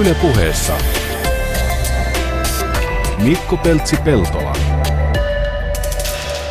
[0.00, 0.72] Yle puheessa
[3.22, 4.52] Mikko Peltsi-Peltola.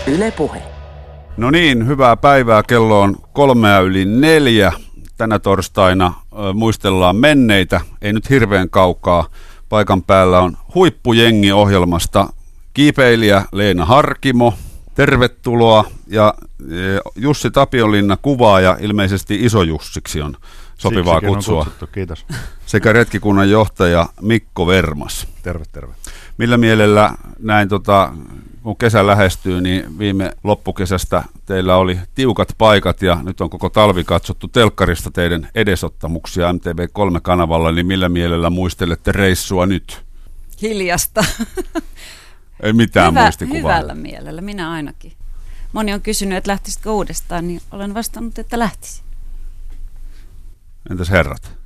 [0.07, 0.61] Yle puhe.
[1.37, 2.63] No niin, hyvää päivää.
[2.63, 4.71] Kello on kolmea yli neljä.
[5.17, 9.29] Tänä torstaina ö, muistellaan menneitä, ei nyt hirveän kaukaa.
[9.69, 12.29] Paikan päällä on huippujengi ohjelmasta
[12.73, 14.53] kiipeilijä Leena Harkimo.
[14.95, 15.85] Tervetuloa.
[16.07, 16.73] Ja e,
[17.15, 20.37] Jussi Tapionlinna kuvaaja, ilmeisesti Iso Jussiksi on
[20.77, 21.59] sopivaa Siksikin kutsua.
[21.59, 22.25] On kutsuttu, kiitos.
[22.65, 25.27] Sekä retkikunnan johtaja Mikko Vermas.
[25.43, 25.93] Terve, terve.
[26.37, 28.13] Millä mielellä näin, tota,
[28.63, 34.03] kun kesä lähestyy, niin viime loppukesästä teillä oli tiukat paikat ja nyt on koko talvi
[34.03, 40.03] katsottu telkkarista teidän edesottamuksia MTV3-kanavalla, niin millä mielellä muistelette reissua nyt?
[40.61, 41.25] Hiljasta.
[42.63, 43.59] Ei mitään Hyvä, muistikuvaa.
[43.59, 45.13] hyvällä mielellä, minä ainakin.
[45.73, 49.06] Moni on kysynyt, että lähtisitkö uudestaan, niin olen vastannut, että lähtisin.
[50.89, 51.57] Entäs herrat?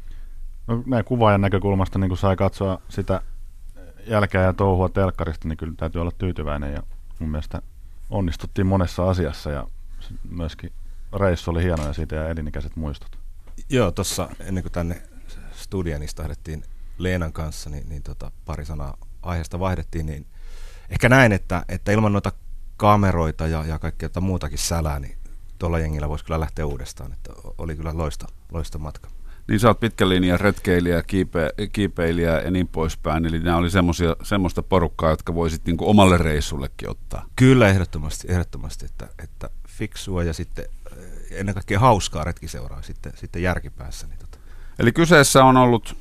[0.68, 3.22] No, näin kuvaajan näkökulmasta, niin kun sai katsoa sitä
[4.08, 6.74] jälkeä ja touhua telkkarista, niin kyllä täytyy olla tyytyväinen.
[6.74, 6.84] Ja
[7.20, 7.62] mun mielestä
[8.10, 9.68] onnistuttiin monessa asiassa ja
[10.30, 10.72] myöskin
[11.20, 13.20] reissu oli hieno ja siitä ja elinikäiset muistot.
[13.70, 15.02] Joo, tuossa ennen kuin tänne
[15.52, 16.64] studioon istahdettiin
[16.98, 20.26] Leenan kanssa, niin, niin tota, pari sanaa aiheesta vaihdettiin, niin
[20.90, 22.32] ehkä näin, että, että ilman noita
[22.78, 25.18] kameroita ja, ja kaikkea muutakin sälää, niin
[25.60, 29.10] tuolla jengillä voisi kyllä lähteä uudestaan, että oli kyllä loista, loista matka.
[29.48, 33.26] Niin sä oot pitkän linjan retkeilijä, kiipe, kiipeilijä ja niin poispäin.
[33.26, 37.26] Eli nämä oli semmosia, semmoista porukkaa, jotka voisit niin omalle reissullekin ottaa.
[37.36, 43.44] Kyllä ehdottomasti, ehdottomasti että, että fiksua ja sitten eh, ennen kaikkea hauskaa retkiseuraa sitten, sitten
[43.44, 44.08] järkipäässä.
[44.08, 44.38] Niin tota.
[44.80, 45.96] Eli kyseessä on ollut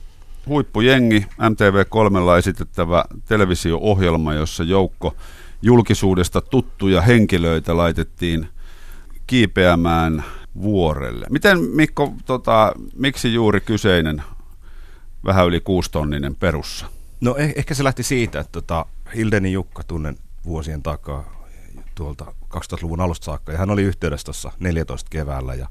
[0.47, 5.17] huippujengi, MTV3 esitettävä televisio-ohjelma, jossa joukko
[5.63, 8.49] julkisuudesta tuttuja henkilöitä laitettiin
[9.27, 10.25] kiipeämään
[10.63, 11.27] vuorelle.
[11.31, 14.23] Miten Mikko, tota, miksi juuri kyseinen
[15.25, 16.87] vähän yli kuustonninen perussa?
[17.21, 21.41] No eh- ehkä se lähti siitä, että tota, Hildeni Jukka tunnen vuosien takaa
[21.95, 23.53] tuolta 2000-luvun alusta saakka.
[23.53, 25.69] Ja hän oli yhteydessä tuossa 14 keväällä ja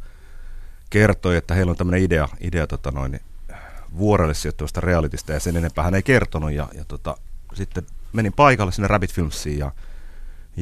[0.90, 3.20] kertoi, että heillä on tämmöinen idea, idea tota noin,
[3.98, 6.52] vuorelle sijoittuvasta realitista ja sen enempää hän ei kertonut.
[6.52, 7.18] Ja, ja tota,
[7.54, 9.72] sitten menin paikalle sinne Rabbit Filmsiin ja,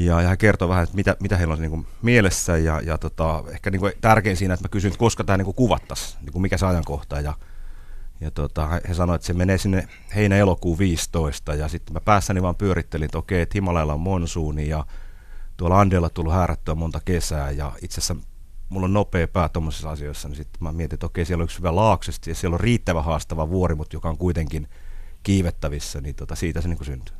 [0.05, 2.97] ja, ja hän kertoi vähän, että mitä, mitä heillä on niin kuin mielessä ja, ja
[2.97, 6.17] tota, ehkä niin kuin tärkein siinä, että mä kysyin, että koska tämä niin kuin kuvattaisiin,
[6.21, 7.33] niin kuin mikä se ajankohta ja
[8.21, 12.55] ja tota, he- sanoivat, että se menee sinne heinä-elokuun 15 ja sitten mä päässäni vaan
[12.55, 14.85] pyörittelin, että okei, että Himalajalla on monsuuni ja
[15.57, 18.15] tuolla Andella tullut häärättyä monta kesää ja itse asiassa
[18.69, 21.57] mulla on nopea pää tuommoisissa asioissa, niin sitten mä mietin, että okei, siellä on yksi
[21.57, 24.67] hyvä laaksesti ja siellä on riittävä haastava vuori, mutta joka on kuitenkin
[25.23, 27.15] kiivettävissä, niin tota, siitä se niin kuin syntyi.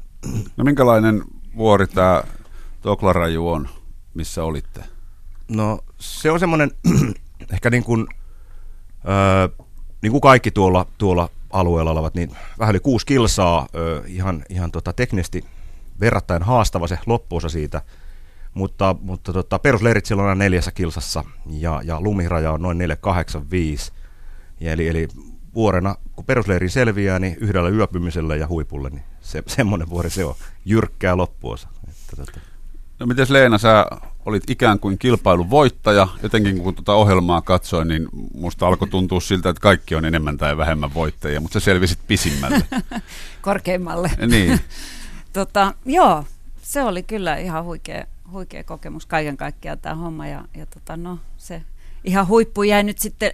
[0.58, 1.24] No minkälainen
[1.58, 2.24] vuori tämä
[2.88, 3.70] Toklaraju on,
[4.14, 4.84] missä olitte?
[5.48, 6.72] No se on semmoinen
[7.54, 8.08] ehkä niin kuin,
[9.08, 9.66] öö,
[10.02, 14.72] niin kuin kaikki tuolla, tuolla alueella olevat, niin vähän yli kuusi kilsaa, öö, ihan, ihan
[14.72, 15.46] tota teknisesti
[16.00, 17.82] verrattain haastava se loppuosa siitä,
[18.54, 23.92] mutta, mutta tota, perusleirit siellä on aina neljässä kilsassa ja, ja lumiraja on noin 485.
[24.60, 25.08] Ja eli, eli
[25.54, 30.36] vuorena, kun perusleiriin selviää, niin yhdellä yöpymisellä ja huipulle, niin se, semmoinen vuori se on.
[30.66, 31.68] Jyrkkää loppuosa.
[31.90, 32.47] Että, tota,
[33.00, 33.86] No miten Leena, sä
[34.26, 36.08] olit ikään kuin kilpailun voittaja.
[36.24, 40.58] Jotenkin kun tuota ohjelmaa katsoin, niin musta alkoi tuntua siltä, että kaikki on enemmän tai
[40.58, 42.62] vähemmän voittajia, mutta sä selvisit pisimmälle.
[43.42, 44.12] Korkeimmalle.
[44.28, 44.60] niin.
[45.34, 46.24] Tota, joo,
[46.62, 50.28] se oli kyllä ihan huikea, huikea kokemus kaiken kaikkiaan tämä homma.
[50.28, 51.62] Ja, ja tota, no, se
[52.04, 53.32] ihan huippu jäi nyt sitten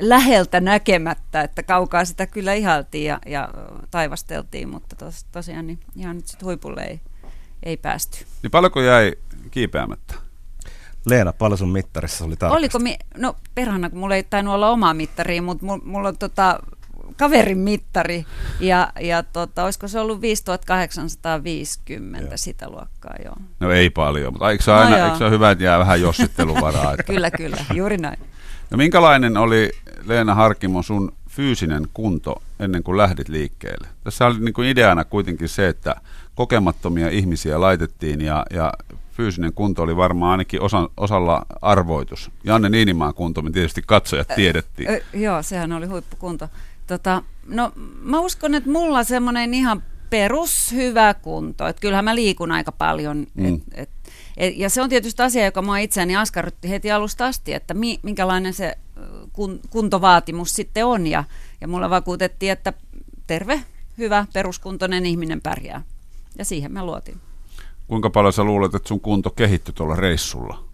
[0.00, 3.48] läheltä näkemättä, että kaukaa sitä kyllä ihaltiin ja, ja
[3.90, 7.00] taivasteltiin, mutta tos, tosiaan niin ihan nyt sitten huipulle ei,
[7.62, 8.24] ei päästy.
[8.42, 9.12] Niin paljonko jäi
[9.50, 10.14] kiipeämättä?
[11.06, 12.58] Leena, paljon sun mittarissa oli tarkasti?
[12.58, 16.18] Oliko, mi- no perhana, kun mulla ei tainnut olla oma mittari, mutta mulla, mulla on
[16.18, 16.60] tota,
[17.16, 18.26] kaverin mittari
[18.60, 22.36] ja, ja tota, olisiko se ollut 5850 Joo.
[22.36, 23.36] sitä luokkaa, joo.
[23.60, 25.06] No ei paljon, mutta eikö se, No aina, joo.
[25.06, 26.92] eikö se ole hyvä, että jää vähän jossitteluvaraa?
[26.92, 27.02] Että...
[27.12, 28.18] Kyllä, kyllä, juuri näin.
[28.70, 29.70] No minkälainen oli
[30.06, 33.88] Leena Harkimo sun fyysinen kunto ennen kuin lähdit liikkeelle?
[34.04, 35.94] Tässä oli niin kuin ideana kuitenkin se, että
[36.38, 38.72] kokemattomia ihmisiä laitettiin ja, ja
[39.12, 42.30] fyysinen kunto oli varmaan ainakin osa, osalla arvoitus.
[42.44, 44.90] Janne Niinimaan kunto, me tietysti katsojat tiedettiin.
[44.90, 46.48] Ö, joo, sehän oli huippukunto.
[46.86, 51.66] Tota, no mä uskon, että mulla semmoinen ihan perushyvä kunto.
[51.66, 53.26] Että kyllähän mä liikun aika paljon.
[53.34, 53.54] Mm.
[53.54, 53.90] Et, et,
[54.36, 57.98] et, ja se on tietysti asia, joka mua itseäni askarrutti heti alusta asti, että mi,
[58.02, 59.00] minkälainen se ö,
[59.32, 61.06] kun, kuntovaatimus sitten on.
[61.06, 61.24] Ja,
[61.60, 62.72] ja mulla vakuutettiin, että
[63.26, 63.60] terve,
[63.98, 65.82] hyvä, peruskuntoinen ihminen pärjää.
[66.38, 67.20] Ja siihen mä luotin.
[67.86, 70.64] Kuinka paljon sä luulet, että sun kunto kehittyi tuolla reissulla?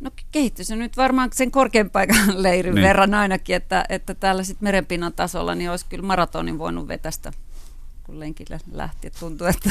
[0.00, 2.84] No kehittyi se nyt varmaan sen korkean paikan leirin Niin.
[2.84, 7.32] verran ainakin, että, että täällä sitten merenpinnan tasolla niin olisi kyllä maratonin voinut vetästä,
[8.04, 9.06] kun lenkille lähti.
[9.06, 9.70] Et Tuntuu, että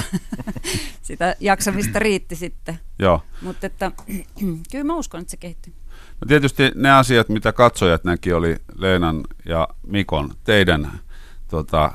[1.02, 2.80] sitä jaksamista riitti sitten.
[3.00, 3.22] Joo.
[3.42, 3.92] Mutta että
[4.72, 5.74] kyllä mä uskon, että se kehittyy.
[6.22, 10.92] No tietysti ne asiat, mitä katsojat näki, oli Leenan ja Mikon, teidän
[11.48, 11.92] tota,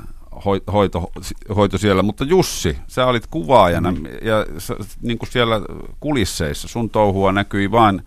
[0.73, 1.11] hoito,
[1.55, 2.03] hoito siellä.
[2.03, 4.05] Mutta Jussi, sä olit kuvaajana mm.
[4.05, 5.61] ja sä, niin kuin siellä
[5.99, 8.01] kulisseissa, sun touhua näkyi vain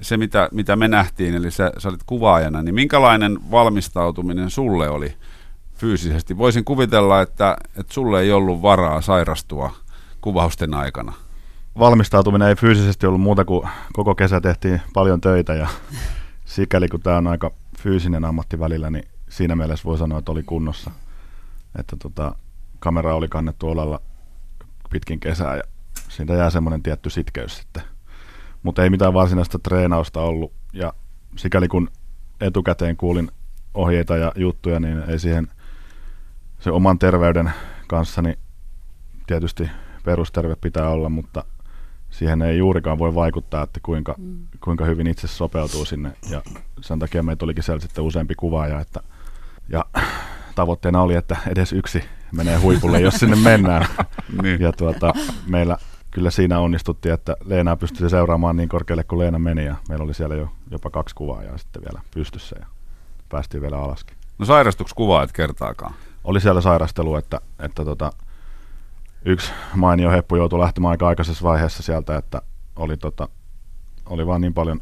[0.00, 2.62] se, mitä, mitä me nähtiin, eli sä, sä olit kuvaajana.
[2.62, 5.16] Niin minkälainen valmistautuminen sulle oli
[5.74, 6.38] fyysisesti?
[6.38, 9.74] Voisin kuvitella, että, että sulle ei ollut varaa sairastua
[10.20, 11.12] kuvausten aikana.
[11.78, 15.68] valmistautuminen ei fyysisesti ollut muuta kuin koko kesä tehtiin paljon töitä ja
[16.44, 20.42] sikäli kun tämä on aika fyysinen ammatti välillä, niin siinä mielessä voi sanoa, että oli
[20.42, 20.90] kunnossa.
[21.78, 22.34] Että tota,
[22.78, 24.00] kamera oli kannettu olalla
[24.90, 25.62] pitkin kesää ja
[26.08, 27.82] siitä jää semmoinen tietty sitkeys sitten.
[28.62, 30.92] Mutta ei mitään varsinaista treenausta ollut ja
[31.36, 31.88] sikäli kun
[32.40, 33.30] etukäteen kuulin
[33.74, 35.48] ohjeita ja juttuja, niin ei siihen
[36.58, 37.52] se oman terveyden
[37.86, 38.38] kanssa, niin
[39.26, 39.70] tietysti
[40.04, 41.44] perusterve pitää olla, mutta
[42.10, 44.46] siihen ei juurikaan voi vaikuttaa, että kuinka, mm.
[44.64, 46.12] kuinka hyvin itse sopeutuu sinne.
[46.30, 46.42] Ja
[46.80, 49.00] sen takia meitä olikin siellä sitten useampi kuvaaja, että,
[49.68, 49.84] ja
[50.54, 53.86] tavoitteena oli, että edes yksi menee huipulle, jos sinne mennään.
[54.42, 54.60] Niin.
[54.60, 55.12] Ja tuota,
[55.46, 55.76] meillä
[56.10, 60.14] kyllä siinä onnistuttiin, että Leena pystyi seuraamaan niin korkealle kuin Leena meni, ja meillä oli
[60.14, 62.66] siellä jo jopa kaksi kuvaajaa sitten vielä pystyssä, ja
[63.28, 64.16] päästiin vielä alaskin.
[64.38, 65.94] No sairastuks kuvaajat kertaakaan?
[66.24, 68.12] Oli siellä sairastelu, että, että tota,
[69.24, 72.42] yksi mainio heppu joutui lähtemään aika aikaisessa vaiheessa sieltä, että
[72.76, 73.28] oli, tota,
[74.06, 74.80] oli vaan niin paljon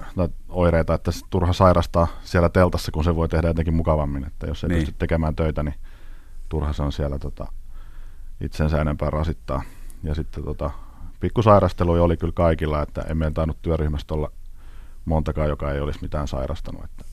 [0.49, 4.27] oireita, että turha sairastaa siellä teltassa, kun se voi tehdä jotenkin mukavammin.
[4.27, 4.77] Että jos ei Niin.
[4.77, 4.87] niin.
[4.87, 5.75] pysty tekemään töitä, niin
[6.49, 7.47] turha se on siellä tota,
[8.41, 9.63] itsensä enempää rasittaa.
[10.03, 10.71] Ja sitten tota,
[11.21, 14.31] pikkusairasteluja oli kyllä kaikilla, että emme tainnut työryhmästä olla
[15.05, 16.85] montakaan, joka ei olisi mitään sairastanut.
[16.85, 17.05] Että.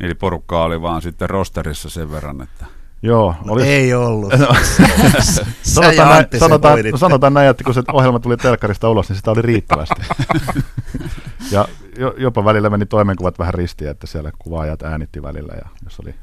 [0.00, 2.66] Eli porukkaa oli vaan sitten rosterissa sen verran, että...
[3.02, 4.32] Joo, No oli, ei ollut.
[4.38, 4.46] No,
[5.62, 9.42] sanotaan, näin, sanotaan, sanotaan näin, että kun se ohjelma tuli telkkarista ulos, niin sitä oli
[9.42, 10.02] riittävästi.
[11.52, 11.68] ja
[11.98, 16.14] jo, jopa välillä meni toimenkuvat vähän ristiin, että siellä kuvaajat äänitti välillä, ja jos oli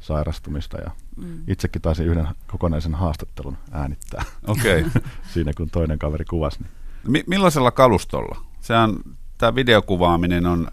[0.00, 0.78] sairastumista.
[0.78, 1.38] Ja Mm.
[1.48, 4.80] itsekin taisin yhden kokonaisen haastattelun äänittää Okei.
[4.80, 5.02] Okay.
[5.34, 6.58] siinä, kun toinen kaveri kuvasi.
[6.60, 6.70] Niin.
[7.06, 8.36] Mi- millaisella kalustolla?
[8.60, 8.94] Sehän,
[9.38, 10.68] tämä videokuvaaminen on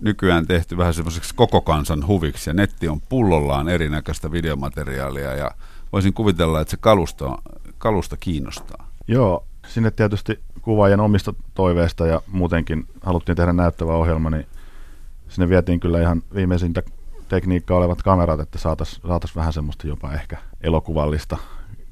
[0.00, 5.50] nykyään tehty vähän semmoiseksi koko kansan huviksi ja netti on pullollaan erinäköistä videomateriaalia ja
[5.92, 7.38] voisin kuvitella, että se kalusto,
[7.78, 8.86] kalusto kiinnostaa.
[9.08, 14.46] Joo, sinne tietysti kuvaajien omista toiveista ja muutenkin haluttiin tehdä näyttävä ohjelma, niin
[15.28, 16.82] sinne vietiin kyllä ihan viimeisintä
[17.28, 21.36] tekniikkaa olevat kamerat, että saataisiin saatais vähän semmoista jopa ehkä elokuvallista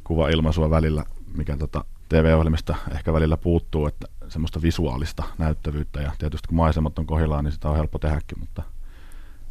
[0.05, 1.05] kuvailmaisua välillä,
[1.37, 7.07] mikä tota TV-ohjelmista ehkä välillä puuttuu, että semmoista visuaalista näyttävyyttä ja tietysti kun maisemat on
[7.07, 8.63] kohdillaan, niin sitä on helppo tehdäkin, mutta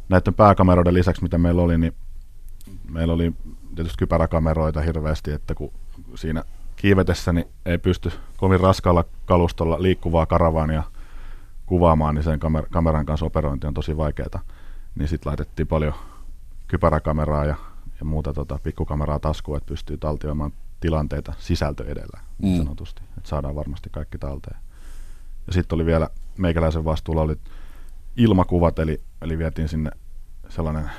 [0.08, 1.94] näiden pääkameroiden lisäksi, mitä meillä oli, niin
[2.90, 3.32] meillä oli
[3.74, 5.72] tietysti kypäräkameroita hirveästi, että kun
[6.14, 6.44] siinä
[6.76, 10.82] kiivetessä niin ei pysty kovin raskaalla kalustolla liikkuvaa karavaania
[11.66, 14.40] kuvaamaan, niin sen kamer- kameran kanssa operointi on tosi vaikeaa.
[14.94, 15.94] Niin sitten laitettiin paljon
[16.68, 17.54] kypäräkameraa ja,
[18.00, 22.64] ja muuta tota, pikkukameraa taskuun, että pystyy taltioimaan tilanteita sisältö edellä niin Mm.
[22.64, 24.56] sanotusti, että saadaan varmasti kaikki talteen.
[25.48, 26.08] Ja sitten oli vielä,
[26.38, 27.36] meikäläisen vastuulla oli
[28.16, 29.90] ilmakuvat, eli, eli vietiin sinne
[30.48, 30.90] sellainen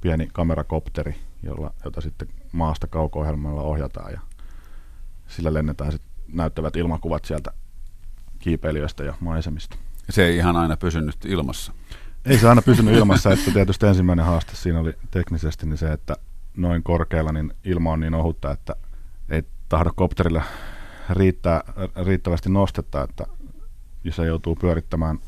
[0.00, 4.20] pieni kamerakopteri, jolla, jota sitten maasta kauko-ohjelmalla ohjataan ja
[5.26, 7.50] sillä lennetään sitten näyttävät ilmakuvat sieltä
[8.38, 9.76] kiipeilijöistä ja maisemista.
[10.10, 11.72] Se ei ihan aina pysynyt ilmassa.
[12.24, 16.16] Ei se aina pysynyt ilmassa, että tietysti ensimmäinen haaste siinä oli teknisesti niin se, että
[16.56, 18.76] noin korkealla niin ilma on niin ohutta, että
[19.30, 20.42] ei tahdo kopterille
[21.10, 21.60] riittää,
[22.06, 23.26] riittävästi nostetta, että
[24.12, 25.18] se joutuu pyörittämään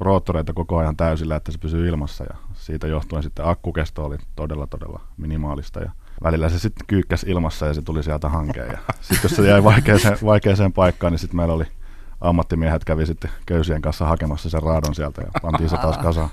[0.00, 4.66] roottoreita koko ajan täysillä, että se pysyy ilmassa ja siitä johtuen sitten akkukesto oli todella
[4.66, 5.90] todella minimaalista ja
[6.22, 9.64] välillä se sitten kyykkäsi ilmassa ja se tuli sieltä hankeen ja sitten jos se jäi
[9.64, 11.66] vaikeaseen, vaikeaseen paikkaan, niin sitten meillä oli
[12.20, 16.30] ammattimiehet kävi sitten köysien kanssa hakemassa sen raadon sieltä ja pantiin se taas kasaan.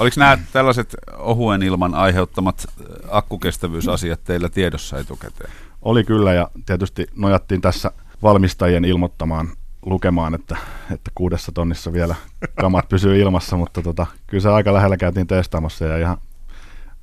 [0.00, 5.52] Oliko nämä tällaiset ohuen ilman aiheuttamat äh, akkukestävyysasiat teillä tiedossa etukäteen?
[5.82, 7.90] Oli kyllä ja tietysti nojattiin tässä
[8.22, 9.48] valmistajien ilmoittamaan
[9.86, 10.56] lukemaan, että,
[10.90, 12.14] että kuudessa tonnissa vielä
[12.60, 16.18] kamat pysyy ilmassa, mutta tota, kyllä se aika lähellä käytiin testaamassa ja ihan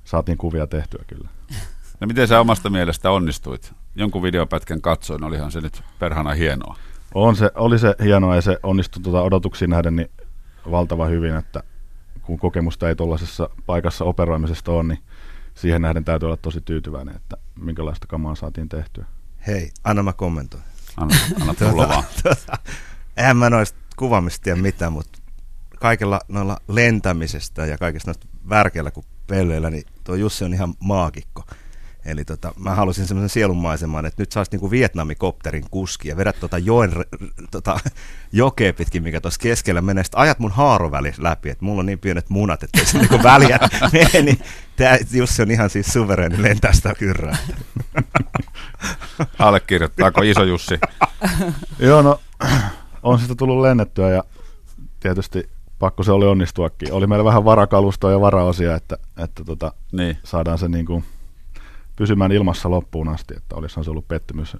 [0.03, 1.29] saatiin kuvia tehtyä kyllä.
[1.99, 3.73] No miten sä omasta mielestä onnistuit?
[3.95, 6.75] Jonkun videopätkän katsoin, olihan se nyt perhana hienoa.
[7.13, 10.09] On se, oli se hienoa ja se onnistui tuota odotuksiin nähden niin
[10.71, 11.63] valtava hyvin, että
[12.21, 14.99] kun kokemusta ei tuollaisessa paikassa operoimisesta ole, niin
[15.53, 19.05] siihen nähden täytyy olla tosi tyytyväinen, että minkälaista kamaa saatiin tehtyä.
[19.47, 20.63] Hei, anna mä kommentoin.
[20.97, 22.03] Anna, anna tulla vaan.
[22.23, 22.57] Tota,
[23.17, 25.19] eihän mä noista kuvaamista tiedä mitään, mutta
[25.79, 31.43] kaikella noilla lentämisestä ja kaikista noista värkeillä kuin pelleillä, niin tuo Jussi on ihan maagikko.
[32.05, 36.57] Eli tota, mä halusin semmoisen sielunmaiseman, että nyt saisi niinku Vietnamikopterin kuski ja vedät tota
[36.57, 36.91] joen,
[37.51, 37.79] tota,
[38.31, 40.03] jokea pitkin, mikä tuossa keskellä menee.
[40.03, 43.59] Sitten ajat mun haarovälis läpi, että mulla on niin pienet munat, että se niinku väliä
[43.93, 44.21] mene.
[44.21, 44.39] Niin
[44.81, 47.37] tää Jussi on ihan siis suvereeni lentää sitä kyrrää.
[49.39, 50.79] Allekirjoittaako iso Jussi?
[51.79, 52.19] Joo, no
[53.03, 54.23] on sitä tullut lennettyä ja
[54.99, 56.93] tietysti pakko se oli onnistuakin.
[56.93, 60.17] Oli meillä vähän varakalustoa ja varaosia, että, että tota, Niin.
[60.23, 61.03] saadaan se niin kuin
[61.95, 64.57] pysymään ilmassa loppuun asti, että olisihan se ollut pettymys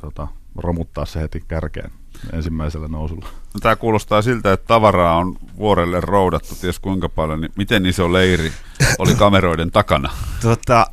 [0.00, 1.90] tota, romuttaa se heti kärkeen
[2.32, 3.26] ensimmäisellä nousulla.
[3.54, 8.12] No, tämä kuulostaa siltä, että tavaraa on vuorelle roudattu, ties kuinka paljon, niin miten iso
[8.12, 8.52] leiri
[8.98, 10.12] oli kameroiden takana?
[10.42, 10.86] Tota,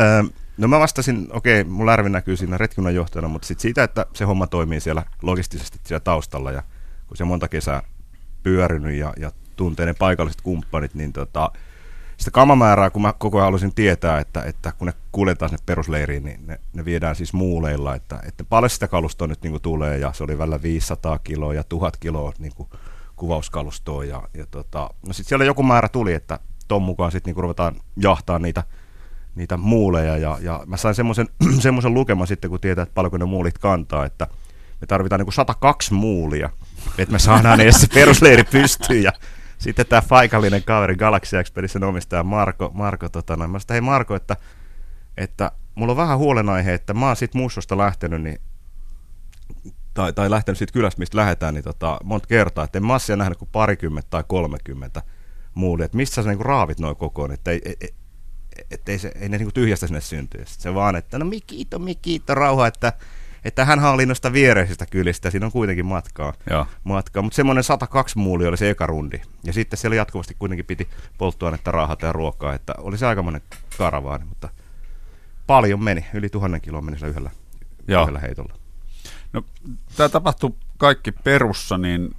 [0.00, 4.06] ähm, no mä vastasin, okei, mun lärvi näkyy siinä retkunnan johtajana, mutta sitten siitä, että
[4.14, 6.62] se homma toimii siellä logistisesti siellä taustalla ja
[7.06, 7.82] kun se monta kesää
[8.42, 11.50] pyörinyt ja, ja tuntee ne paikalliset kumppanit, niin tota,
[12.24, 16.24] sitä kamamäärää, kun mä koko ajan halusin tietää, että, että kun ne kuljetaan sinne perusleiriin,
[16.24, 19.98] niin ne, ne viedään siis muuleilla, että, että paljon sitä kalustoa nyt niin kuin tulee,
[19.98, 22.68] ja se oli välillä 500 kiloa ja 1000 kiloa niin kuin
[23.16, 26.38] kuvauskalustoa, ja, ja tota, no sitten siellä joku määrä tuli, että
[26.68, 28.62] ton mukaan sitten niin ruvetaan jahtaa niitä,
[29.34, 31.28] niitä muuleja, ja, ja mä sain semmoisen
[31.60, 34.26] semmoisen lukeman sitten, kun tietää, että paljonko ne muulit kantaa, että
[34.80, 36.50] me tarvitaan niin kuin 102 muulia,
[36.98, 39.12] että me saadaan edes se perusleiri pystyyn, ja
[39.58, 43.50] sitten tämä paikallinen kaveri Galaxy Expressin omistaja Marko, Marko tota, noin.
[43.50, 44.36] mä sanoin, hei Marko, että,
[45.16, 48.40] että mulla on vähän huolenaihe, että mä oon siitä mussosta lähtenyt, niin,
[49.94, 53.38] tai, tai lähtenyt siitä kylästä, mistä lähdetään, niin tota, monta kertaa, että en massia nähnyt
[53.38, 55.02] kuin parikymmentä tai kolmekymmentä
[55.54, 57.94] muulia, että mistä sä niinku raavit noin kokoon, että ei, ei,
[58.70, 60.44] et ei, se, ei ne niinku tyhjästä sinne syntyy.
[60.46, 62.92] Sitten se vaan, että no Mikito, Mikito, rauha, että,
[63.44, 66.66] että hän oli noista viereisistä kylistä, siinä on kuitenkin matkaa Joo.
[66.84, 67.22] matkaa.
[67.22, 69.20] Mutta semmoinen 102 muuli oli se eka rundi.
[69.44, 73.42] Ja sitten siellä jatkuvasti kuitenkin piti polttoainetta, raahata ja ruokaa, että oli se aikamoinen
[73.78, 74.48] karavaani, mutta
[75.46, 77.30] paljon meni, yli tuhannen kiloa meni sillä yhdellä,
[77.88, 78.02] Joo.
[78.02, 78.54] yhdellä heitolla.
[79.32, 79.42] No,
[79.96, 82.14] tämä tapahtuu kaikki perussa, niin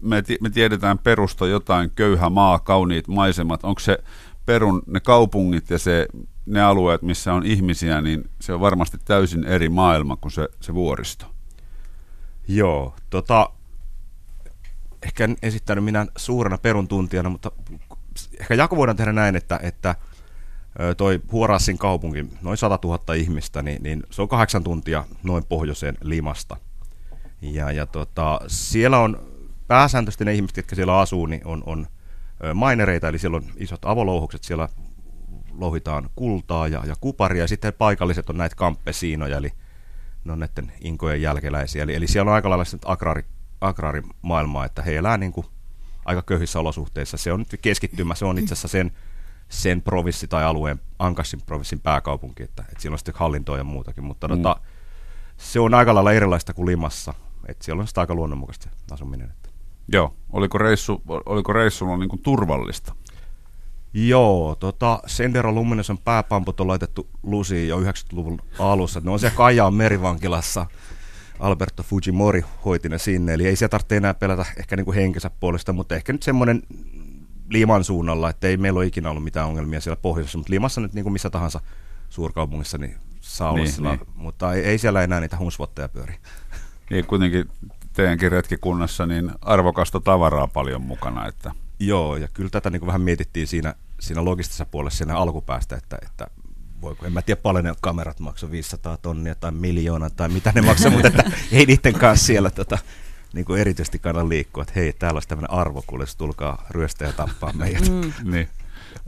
[0.00, 3.64] me, ti- me tiedetään perusta jotain, köyhä maa, kauniit maisemat.
[3.64, 3.98] Onko se
[4.46, 6.06] perun ne kaupungit ja se,
[6.46, 10.74] ne alueet, missä on ihmisiä, niin se on varmasti täysin eri maailma kuin se, se
[10.74, 11.26] vuoristo.
[12.48, 13.50] Joo, tota,
[15.02, 17.52] ehkä en esittänyt minä suurena perun tuntijana, mutta
[18.40, 19.94] ehkä jako voidaan tehdä näin, että, että
[20.96, 25.98] toi Huorassin kaupunki, noin 100 000 ihmistä, niin, niin se on kahdeksan tuntia noin pohjoiseen
[26.00, 26.56] Limasta.
[27.40, 29.34] Ja, ja tota, siellä on
[29.66, 31.86] pääsääntöisesti ne ihmiset, jotka siellä asuu, niin on, on
[32.44, 34.68] ö, minereita, eli siellä on isot avolouhokset, siellä
[35.58, 39.52] louhitaan kultaa ja, ja kuparia, ja sitten paikalliset on näitä kamppesiinoja, eli
[40.24, 41.82] ne on näiden inkojen jälkeläisiä.
[41.82, 43.24] Eli, eli siellä on aika lailla agraari,
[43.60, 45.46] agraarimaailmaa, että he elää niin kuin
[46.04, 47.16] aika köyhissä olosuhteissa.
[47.16, 48.92] Se on nyt keskittymä, se on itse asiassa sen,
[49.48, 54.04] sen provinssi tai alueen, Ankassin provinssin pääkaupunki, että, että siellä on sitten hallintoa ja muutakin,
[54.04, 54.36] mutta mm.
[54.36, 54.60] tota,
[55.36, 57.14] se on aika lailla erilaista kuin Limassa,
[57.48, 59.30] että siellä on sitä aika luonnonmukaista asuminen.
[59.30, 59.48] Että.
[59.92, 60.14] Joo.
[60.32, 62.94] Oliko, reissu, oliko reissulla niin kuin turvallista?
[63.94, 69.00] Joo, tota, Sendero Luminosen pääpamput on laitettu lusiin jo 90-luvun alussa.
[69.04, 70.66] Ne on siellä Kajaan merivankilassa.
[71.38, 75.30] Alberto Fujimori hoiti ne sinne, eli ei siellä tarvitse enää pelätä ehkä niin kuin henkensä
[75.40, 76.62] puolesta, mutta ehkä nyt semmoinen
[77.48, 80.94] Liman suunnalla, että ei meillä ole ikinä ollut mitään ongelmia siellä pohjoisessa, mutta Limassa nyt
[80.94, 81.60] niin kuin missä tahansa
[82.08, 84.06] suurkaupungissa niin saa olla Niin, sillä, niin.
[84.14, 86.14] mutta ei, ei siellä enää niitä hunsvotteja pyöri.
[86.90, 87.50] Niin kuitenkin
[87.92, 93.00] teidänkin retkikunnassa niin arvokasta tavaraa paljon mukana, että Joo, ja kyllä tätä niin kuin vähän
[93.00, 96.26] mietittiin siinä, siinä logistisessa puolessa siinä alkupäästä, että, että
[96.80, 100.60] voiko, en mä tiedä paljon ne kamerat maksoi 500 tonnia tai miljoona tai mitä ne
[100.60, 102.78] maksaa, mutta että ei niiden kanssa siellä tota,
[103.32, 107.52] niin kuin erityisesti kannata liikkua, että hei, täällä olisi tämmöinen arvokuljetus, tulkaa ryöstä ja tappaa
[107.58, 107.88] meidät.
[107.88, 108.12] Mm.
[108.30, 108.48] niin.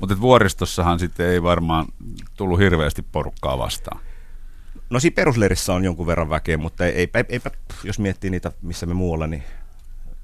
[0.01, 1.87] Mutta vuoristossahan sitten ei varmaan
[2.37, 4.01] tullut hirveästi porukkaa vastaan.
[4.91, 7.51] No siinä perusleirissä on jonkun verran väkeä, mutta ei, eipä, eipä,
[7.85, 9.43] jos miettii niitä, missä me muualla, niin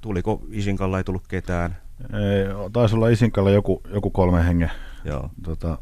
[0.01, 1.82] tuliko Isinkalla ei tullut ketään.
[2.03, 4.71] Ei, taisi olla Isinkalla joku, joku kolme hengen
[5.05, 5.31] Joo.
[5.45, 5.79] tota,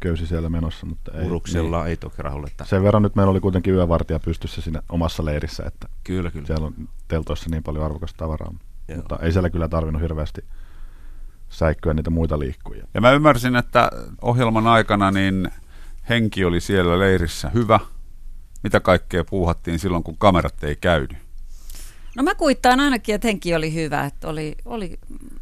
[0.00, 1.26] köysi siellä menossa, mutta ei.
[1.26, 1.88] Uruksella niin.
[1.88, 2.46] ei toki rahoille.
[2.46, 2.64] Että...
[2.64, 6.46] Sen verran nyt meillä oli kuitenkin yövartija pystyssä siinä omassa leirissä, että Kyllä, kyllä.
[6.46, 6.74] siellä on
[7.08, 8.54] teltoissa niin paljon arvokasta tavaraa.
[8.88, 8.96] Joo.
[8.96, 10.44] Mutta ei siellä kyllä tarvinnut hirveästi
[11.48, 12.86] säikkyä niitä muita liikkujia.
[12.94, 13.90] Ja mä ymmärsin, että
[14.22, 15.50] ohjelman aikana niin
[16.08, 17.80] henki oli siellä leirissä hyvä.
[18.62, 21.16] Mitä kaikkea puuhattiin silloin, kun kamerat ei käydy?
[22.16, 24.98] No mä kuittaan ainakin, että henki oli hyvä, että oli, oli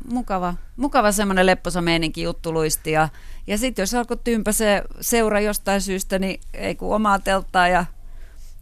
[0.08, 2.90] mukava, mukava semmoinen lepposa meininki juttu luisti.
[2.90, 3.08] Ja,
[3.46, 7.84] ja sitten jos alkoi tympä se seura jostain syystä, niin ei kun omaa telttaa ja,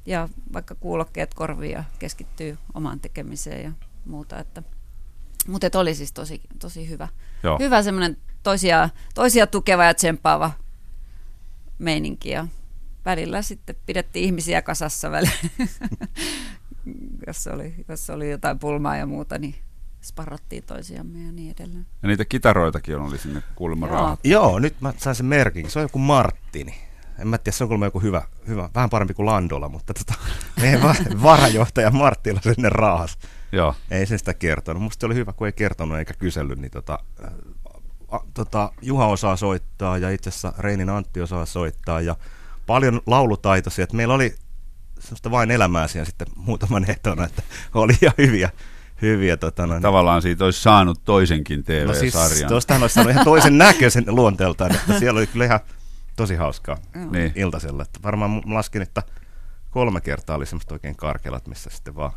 [0.07, 3.73] ja vaikka kuulokkeet korviin ja keskittyy omaan tekemiseen ja
[4.05, 4.39] muuta.
[4.39, 4.63] Että
[5.47, 7.09] Mutta oli siis tosi, tosi hyvä.
[7.43, 7.59] Joo.
[7.59, 10.51] Hyvä semmoinen toisia, toisia tukeva ja tsemppaava
[11.79, 12.31] meininki.
[12.31, 12.47] Ja
[13.05, 15.35] välillä sitten pidettiin ihmisiä kasassa välillä.
[17.27, 19.55] jos, oli, jos oli jotain pulmaa ja muuta, niin
[20.03, 21.87] sparrattiin toisiamme ja niin edelleen.
[22.03, 24.19] Ja niitä kitaroitakin oli sinne kuulemma Joo.
[24.25, 25.71] Joo, nyt mä sain sen merkin.
[25.71, 26.75] Se on joku Marttini.
[27.19, 30.15] En mä tiedä, se on kuulemma joku hyvä, hyvä vähän parempi kuin Landola, mutta tota,
[30.61, 33.19] meidän va- varajohtaja Marttila sinne raahas.
[33.53, 33.75] Joo.
[33.91, 34.83] Ei se sitä kertonut.
[34.83, 37.33] Musta se oli hyvä, kun ei kertonut eikä kysellyt, niin tota, äh,
[38.09, 42.17] a, tota, Juha osaa soittaa ja itse asiassa Reinin Antti osaa soittaa ja
[42.67, 43.85] paljon laulutaitoisia.
[43.85, 44.35] Et meillä oli
[45.01, 47.43] semmoista vain elämää siinä sitten muutaman etona, että
[47.75, 48.51] oli ihan hyviä,
[49.03, 52.49] hyviä tota, noin, Tavallaan siitä olisi saanut toisenkin No siis TV-sarjan.
[52.49, 55.61] tuostahan olisi saanut ihan toisen näköisen luonteeltaan, että siellä oli kyllä ihan
[56.17, 56.77] tosi hauskaa
[57.11, 57.33] Niin.
[57.35, 57.83] iltasella.
[57.83, 59.03] Että varmaan laskin, että
[59.71, 62.13] kolme kertaa oli semmoista oikein karkelat, missä sitten vaan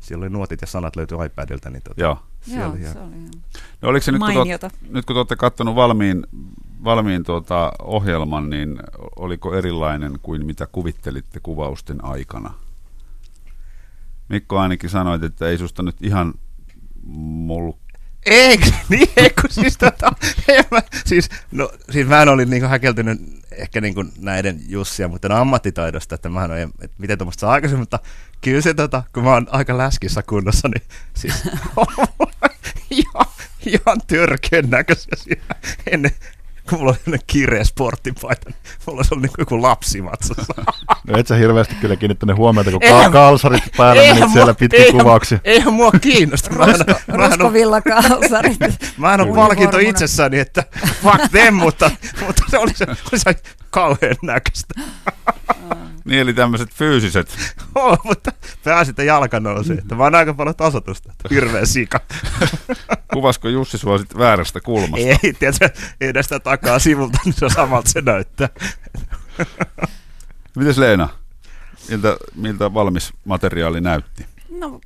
[0.00, 2.18] siellä oli nuotit ja sanat löytyi iPadilta, niin tota, Joo.
[2.40, 3.30] siellä Joo, oli ihan, se oli ihan.
[3.82, 6.26] No oliko se nyt, kun, te, nyt kun te olette katsonut valmiin,
[6.84, 8.78] valmiin tuota ohjelman, niin
[9.18, 12.54] oliko erilainen kuin mitä kuvittelitte kuvausten aikana?
[14.28, 16.34] Mikko ainakin sanoit, että ei susta nyt ihan
[17.02, 17.72] mul...
[18.26, 18.66] Eikö?
[18.88, 20.12] Niin, eikö siis tota,
[20.70, 23.20] mä, siis, no, siis mä olin niinku häkeltynyt
[23.50, 27.98] ehkä niinku näiden Jussia, mutta ammattitaidosta, että mä en että miten tuommoista saa aikaisemmin, mutta
[28.40, 30.82] kyllä se tota, kun mä oon aika läskissä kunnossa, niin
[31.14, 31.34] siis
[32.90, 33.26] ihan,
[33.66, 35.36] ihan törkeän näköisiä
[35.86, 36.12] ennen,
[36.68, 38.56] kun mulla oli sellainen kireä sporttipaita, niin
[38.86, 40.54] mulla olisi ollut niinku joku lapsi matsassa.
[41.06, 44.34] No et sä hirveästi kyllä kiinnittänyt huomiota, kun Eihän- ka- kalsarit päällä Eihän menit mua-
[44.34, 45.38] siellä pitkin eihän- kuvauksia.
[45.44, 46.50] Eihän mua kiinnosta.
[46.50, 46.74] Mä en, mä
[47.14, 48.58] en ole Roskovilla-kalsarit.
[48.98, 50.64] Mä en ole palkinto itsessäni, että
[51.02, 51.90] fuck them, mutta,
[52.26, 53.34] mutta se oli se, oli se
[53.70, 54.74] kauhean näköistä.
[56.04, 57.36] Niin, eli tämmöiset fyysiset.
[57.74, 58.32] Oh, mutta
[58.64, 59.72] pääsi, että jalka nousi.
[59.72, 61.12] Että mä oon aika paljon tasotusta.
[61.30, 62.00] Hirveä sika.
[63.14, 65.06] Kuvasko Jussi sua sit väärästä kulmasta?
[65.06, 65.70] Ei, tiedätkö,
[66.00, 68.48] edestä takaa sivulta, niin se on samalta se näyttää.
[70.56, 71.08] Mites Leena?
[71.88, 74.26] Miltä, miltä valmis materiaali näytti?
[74.50, 74.80] No,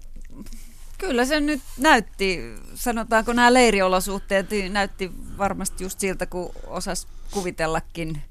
[0.99, 8.23] kyllä se nyt näytti, sanotaanko nämä leiriolosuhteet, niin näytti varmasti just siltä, kun osas kuvitellakin,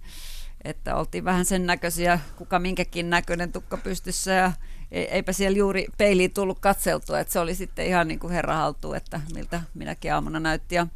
[0.64, 4.52] että oltiin vähän sen näköisiä, kuka minkäkin näköinen tukka pystyssä ja
[4.92, 8.56] e- eipä siellä juuri peiliin tullut katseltua, että se oli sitten ihan niin kuin herra
[8.56, 10.88] haltuun, että miltä minäkin aamuna näytti ja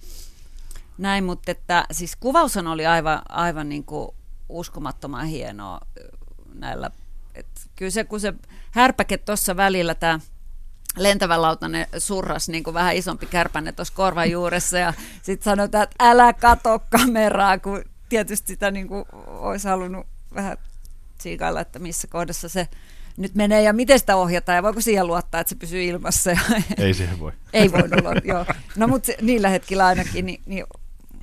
[0.97, 4.09] näin, mutta että siis kuvaushan oli aivan, aivan niin kuin
[4.49, 5.79] uskomattoman hienoa
[6.53, 6.91] näillä,
[7.35, 8.33] että kyllä se kun se
[8.71, 10.19] härpäke tuossa välillä tämä
[10.97, 15.95] lentävä lautanen surras niin kuin vähän isompi kärpänne tuossa korvan juuressa ja sitten sanotaan, että
[15.99, 20.57] älä kato kameraa, kun tietysti sitä niin kuin olisi halunnut vähän
[21.19, 22.67] siikailla, että missä kohdassa se
[23.17, 26.31] nyt menee ja miten sitä ohjataan ja voiko siihen luottaa, että se pysyy ilmassa.
[26.31, 26.39] Ja
[26.77, 27.31] Ei siihen voi.
[27.53, 28.45] ei voinut olla, joo.
[28.75, 30.65] No mutta niillä hetkillä ainakin, niin, niin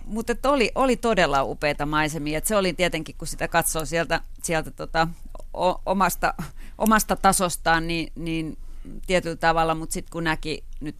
[0.05, 2.39] mutta oli, oli todella upeita maisemia.
[2.39, 5.09] Et se oli tietenkin, kun sitä katsoo sieltä, sieltä tota,
[5.57, 6.35] o, omasta,
[6.79, 8.59] omasta tasostaan, niin, niin
[9.07, 10.97] tietyllä tavalla, mutta sitten kun näki nyt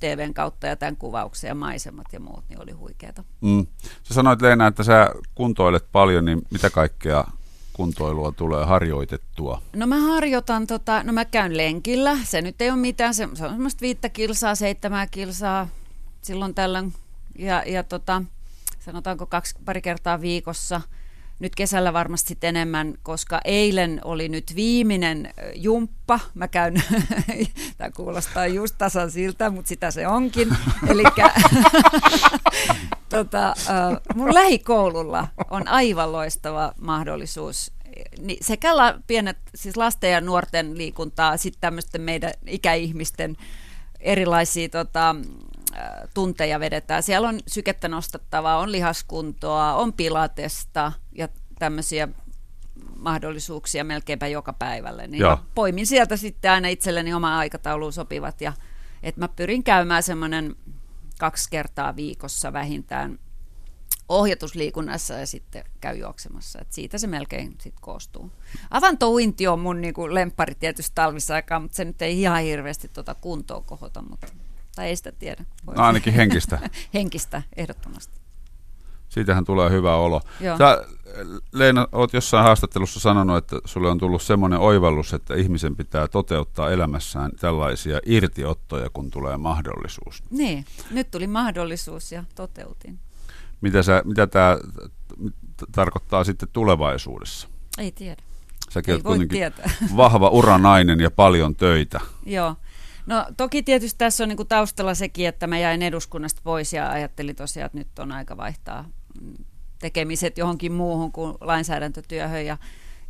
[0.00, 3.24] TVn kautta ja tämän kuvauksen ja maisemat ja muut, niin oli huikeeta.
[3.40, 3.66] Mm.
[4.02, 7.24] Sä sanoit Leena, että sä kuntoilet paljon, niin mitä kaikkea
[7.72, 9.62] kuntoilua tulee harjoitettua?
[9.76, 13.44] No mä harjoitan, tota, no mä käyn lenkillä, se nyt ei ole mitään, se, se
[13.44, 15.68] on semmoista viittä kilsaa, seitsemää kilsaa
[16.22, 16.94] silloin tällöin,
[17.38, 18.22] ja, ja tota,
[18.80, 20.80] sanotaanko kaksi, pari kertaa viikossa.
[21.44, 26.20] Nyt kesällä varmasti enemmän, koska eilen oli nyt viimeinen jumppa.
[26.34, 26.74] Mä käyn,
[27.78, 30.56] tämä kuulostaa just tasan siltä, mutta sitä se onkin.
[30.90, 31.02] Eli
[33.14, 33.54] tota,
[34.14, 37.72] mun lähikoululla on aivan loistava mahdollisuus
[38.18, 43.36] niin sekä la, pienet, siis lasten ja nuorten liikuntaa, sitten tämmöisten meidän ikäihmisten
[44.00, 45.16] erilaisia tota,
[46.14, 47.02] tunteja vedetään.
[47.02, 50.92] Siellä on sykettä nostattavaa, on lihaskuntoa, on pilatesta
[51.58, 52.08] tämmöisiä
[52.98, 55.06] mahdollisuuksia melkeinpä joka päivälle.
[55.06, 55.38] Niin Joo.
[55.54, 58.52] poimin sieltä sitten aina itselleni oma aikatauluun sopivat ja
[59.02, 60.56] että mä pyrin käymään semmoinen
[61.18, 63.18] kaksi kertaa viikossa vähintään
[64.08, 66.58] ohjatusliikunnassa ja sitten käy juoksemassa.
[66.60, 68.32] Et siitä se melkein sit koostuu.
[68.70, 73.60] Avantouinti on mun niinku lemppari tietysti talvisaikaan, mutta se nyt ei ihan hirveästi tuota kuntoa
[73.60, 74.26] kohota, mutta,
[74.76, 75.44] tai ei sitä tiedä.
[75.66, 76.58] Voi- No ainakin henkistä.
[76.94, 78.20] Henkistä, ehdottomasti.
[79.08, 80.20] Siitähän tulee hyvä olo.
[80.40, 80.58] Joo.
[80.58, 80.84] Sä,
[81.52, 86.70] Leena, oot jossain haastattelussa sanonut, että sulle on tullut semmoinen oivallus, että ihmisen pitää toteuttaa
[86.70, 90.22] elämässään tällaisia irtiottoja, kun tulee mahdollisuus.
[90.30, 92.98] Niin, nyt tuli mahdollisuus ja toteutin.
[93.60, 94.58] Mitä, sä, mitä tämä
[95.72, 97.48] tarkoittaa sitten tulevaisuudessa?
[97.78, 98.22] Ei tiedä.
[98.70, 99.70] Säkin Ei oot voi kuitenkin tietää.
[99.96, 102.00] vahva uranainen ja paljon töitä.
[102.26, 102.56] Joo.
[103.06, 107.36] No toki tietysti tässä on niinku taustalla sekin, että mä jäin eduskunnasta pois ja ajattelin
[107.36, 108.84] tosiaan, että nyt on aika vaihtaa
[109.78, 112.46] tekemiset johonkin muuhun kuin lainsäädäntötyöhön.
[112.46, 112.58] Ja,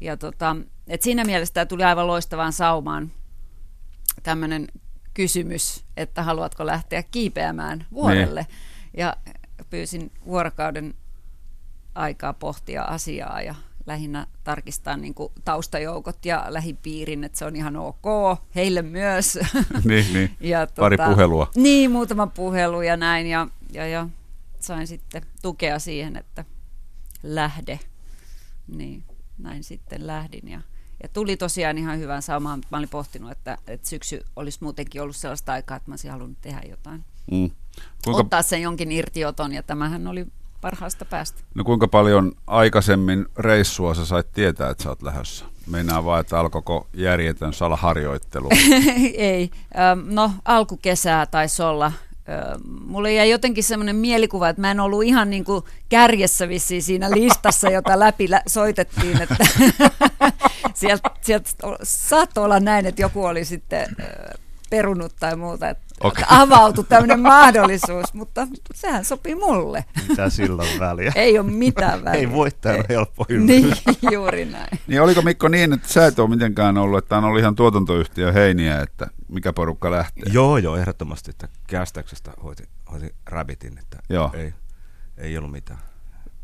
[0.00, 3.12] ja tota, et siinä mielessä tämä tuli aivan loistavaan saumaan
[4.22, 4.68] tämmöinen
[5.14, 8.40] kysymys, että haluatko lähteä kiipeämään vuorelle.
[8.40, 8.46] Ne.
[8.96, 9.16] Ja
[9.70, 10.94] pyysin vuorokauden
[11.94, 13.54] aikaa pohtia asiaa ja
[13.86, 19.38] lähinnä tarkistaa niin kuin taustajoukot ja lähipiirin, että se on ihan ok, heille myös.
[19.84, 20.36] niin, niin.
[20.50, 21.50] ja, pari tota, puhelua.
[21.54, 24.08] Niin, muutama puhelu ja näin, ja, ja, ja
[24.60, 26.44] sain sitten tukea siihen, että
[27.22, 27.80] lähde.
[28.68, 29.04] Niin,
[29.38, 30.60] näin sitten lähdin, ja,
[31.02, 32.62] ja tuli tosiaan ihan hyvän saumaan.
[32.70, 36.40] Mä olin pohtinut, että, että syksy olisi muutenkin ollut sellaista aikaa, että mä olisin halunnut
[36.40, 37.04] tehdä jotain.
[37.30, 37.50] Mm.
[38.04, 38.20] Kuinka...
[38.20, 40.26] Ottaa sen jonkin irtioton, ja tämähän oli
[40.64, 41.40] parhaasta päästä.
[41.54, 45.44] No kuinka paljon aikaisemmin reissua sä sait tietää, että sä oot lähdössä?
[45.66, 48.48] Meinaa vaan, että alkoiko järjetön salaharjoittelu?
[49.14, 49.50] Ei.
[50.06, 51.92] No alkukesää taisi olla.
[52.86, 57.10] Mulle jäi jotenkin semmoinen mielikuva, että mä en ollut ihan niin kuin kärjessä vissiin siinä
[57.10, 59.46] listassa, jota läpi soitettiin, että
[60.80, 61.50] sieltä, sieltä
[61.82, 63.86] saattoi olla näin, että joku oli sitten
[64.70, 66.24] perunut tai muuta, että okay.
[66.42, 69.84] avautui tämmöinen mahdollisuus, mutta sehän sopii mulle.
[70.08, 71.12] Mitä sillä on väliä?
[71.14, 72.20] Ei ole mitään väliä.
[72.20, 73.76] Ei voittaja ole helppo Niin,
[74.12, 74.78] juuri näin.
[74.86, 78.32] Niin oliko Mikko niin, että sä et ole mitenkään ollut, että on ollut ihan tuotantoyhtiö
[78.32, 80.24] heiniä, että mikä porukka lähtee?
[80.32, 84.30] Joo, joo, ehdottomasti, että kästäyksestä hoiti, hoiti Rabbitin, että joo.
[84.34, 84.54] Ei,
[85.18, 85.78] ei ollut mitään.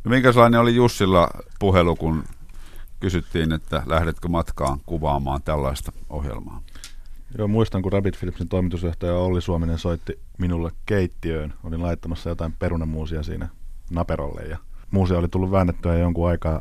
[0.05, 2.25] No minkälainen oli Jussilla puhelu, kun
[3.01, 6.63] kysyttiin, että lähdetkö matkaan kuvaamaan tällaista ohjelmaa?
[7.39, 11.55] Joo, muistan, kun Rabbit Philipsin toimitusjohtaja Olli Suominen soitti minulle keittiöön.
[11.65, 13.49] Olin laittamassa jotain perunamuusia siinä
[13.91, 14.59] naperolle ja
[14.91, 16.61] muusia oli tullut väännettyä jonkun aikaa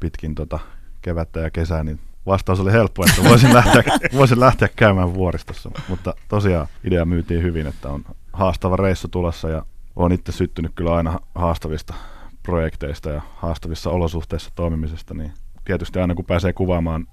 [0.00, 0.58] pitkin tota
[1.02, 3.82] kevättä ja kesää, niin vastaus oli helppo, että voisin lähteä,
[4.18, 5.70] voisin lähteä käymään vuoristossa.
[5.88, 10.96] Mutta tosiaan idea myytiin hyvin, että on haastava reissu tulossa ja olen itse syttynyt kyllä
[10.96, 11.94] aina haastavista
[12.42, 15.32] projekteista ja haastavissa olosuhteissa toimimisesta, niin
[15.64, 17.06] tietysti aina kun pääsee kuvaamaan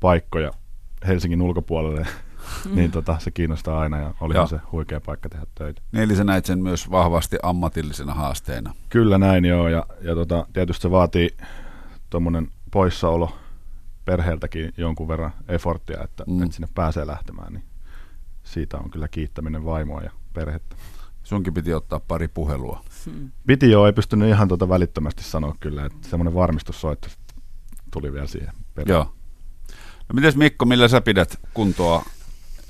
[0.00, 0.50] paikkoja
[1.06, 2.06] Helsingin ulkopuolelle,
[2.74, 5.82] niin tota, se kiinnostaa aina ja olihan se huikea paikka tehdä töitä.
[5.92, 8.74] Niin, eli sä näit sen myös vahvasti ammatillisena haasteena.
[8.88, 11.30] Kyllä näin joo, ja, ja tota, tietysti se vaatii
[12.10, 13.36] tuommoinen poissaolo
[14.04, 16.42] perheeltäkin jonkun verran efforttia, että, mm.
[16.42, 17.64] että sinne pääsee lähtemään, niin
[18.42, 20.76] siitä on kyllä kiittäminen vaimoa ja perhettä.
[21.22, 22.84] Sunkin piti ottaa pari puhelua.
[23.06, 23.30] Hmm.
[23.46, 27.08] Piti joo, ei pystynyt ihan tuota välittömästi sanoa kyllä, että semmoinen varmistussoitto
[27.90, 28.94] tuli vielä siihen perään.
[28.94, 29.14] Joo.
[30.08, 32.04] No mites Mikko, millä sä pidät kuntoa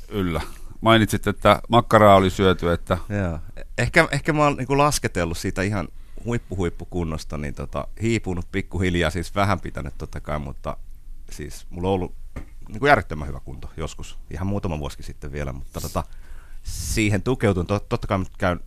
[0.08, 0.40] yllä?
[0.80, 2.98] Mainitsit, että makkaraa oli syöty, että...
[3.08, 3.38] Joo.
[3.78, 5.88] Ehkä, ehkä mä oon niin lasketellut siitä ihan
[6.24, 10.76] huippu-huippukunnosta, niin tota, hiipunut pikkuhiljaa, siis vähän pitänyt totta kai, mutta
[11.30, 12.14] siis mulla on ollut
[12.68, 16.04] niin kuin järjettömän hyvä kunto joskus, ihan muutama vuosi sitten vielä, mutta tota,
[16.62, 17.66] siihen tukeutun.
[17.66, 18.60] Totta kai käyn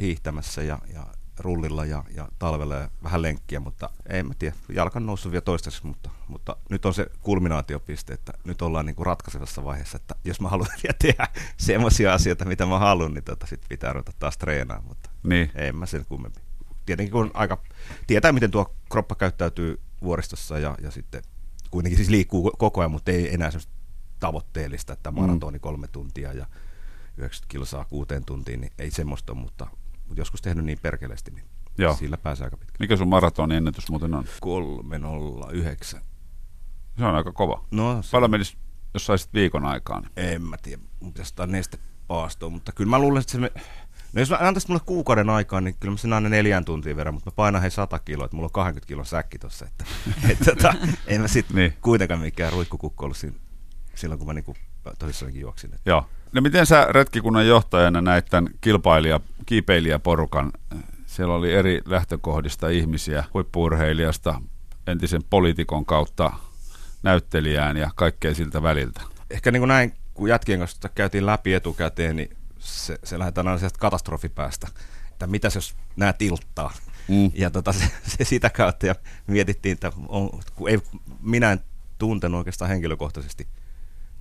[0.00, 1.06] hiihtämässä ja, ja
[1.38, 5.42] rullilla ja, ja talvella ja vähän lenkkiä, mutta ei mä tiedä, jalka on noussut vielä
[5.42, 10.14] toistaiseksi, mutta, mutta nyt on se kulminaatiopiste, että nyt ollaan niin kuin ratkaisevassa vaiheessa, että
[10.24, 14.12] jos mä haluan vielä tehdä semmoisia asioita, mitä mä haluan, niin tota, sit pitää ruveta
[14.18, 15.50] taas treenaamaan, mutta niin.
[15.54, 16.40] ei mä sen kummempi.
[16.86, 17.62] Tietenkin kun aika,
[18.06, 21.22] tietää miten tuo kroppa käyttäytyy vuoristossa ja, ja sitten
[21.70, 23.72] kuitenkin siis liikkuu koko ajan, mutta ei enää semmoista
[24.20, 26.46] tavoitteellista, että maratoni kolme tuntia ja
[27.16, 29.66] 90 kilsaa kuuteen tuntiin, niin ei semmoista, mutta
[30.12, 31.44] mutta joskus tehnyt niin perkeleesti, niin
[31.78, 31.96] Joo.
[31.96, 32.76] sillä pääsee aika pitkälle.
[32.80, 34.24] Mikä sun maratonin ennätys muuten on?
[34.40, 36.00] 309.
[36.98, 37.64] Se on aika kova.
[37.70, 38.10] No, se...
[38.10, 38.56] Paljon menisi,
[38.94, 40.02] jos saisit viikon aikaan?
[40.02, 40.28] Niin.
[40.28, 43.38] En mä tiedä, mun pitäisi ottaa nestepaastoa, mutta kyllä mä luulen, että se...
[43.38, 43.52] Me...
[44.12, 47.14] No jos mä antaisin mulle kuukauden aikaan, niin kyllä mä sen aina neljään tuntiin verran,
[47.14, 49.84] mutta mä painan hei 100 kiloa, että mulla on 20 kilon säkki tossa, että,
[50.30, 50.74] että tota,
[51.06, 51.72] en mä sit niin.
[51.80, 53.36] kuitenkaan mikään ruikkukukko ollut siinä,
[53.94, 54.54] silloin, kun mä niinku
[54.98, 55.74] tosissaankin juoksin.
[55.74, 55.90] Että.
[55.90, 56.06] Joo.
[56.32, 60.52] No miten sä retkikunnan johtajana näit tämän kilpailija, kiipeilijäporukan?
[61.06, 64.40] Siellä oli eri lähtökohdista ihmisiä, huippuurheilijasta,
[64.86, 66.32] entisen poliitikon kautta
[67.02, 69.00] näyttelijään ja kaikkea siltä väliltä.
[69.30, 73.58] Ehkä niin kuin näin, kun jätkien kanssa käytiin läpi etukäteen, niin se, se lähdetään aina
[73.58, 74.68] sieltä katastrofipäästä,
[75.12, 76.72] että mitä jos nämä tilttaa.
[77.08, 77.30] Mm.
[77.34, 78.94] Ja tota, se, se, sitä kautta ja
[79.26, 80.78] mietittiin, että on, kun ei,
[81.20, 81.60] minä en
[81.98, 83.48] tuntenut oikeastaan henkilökohtaisesti–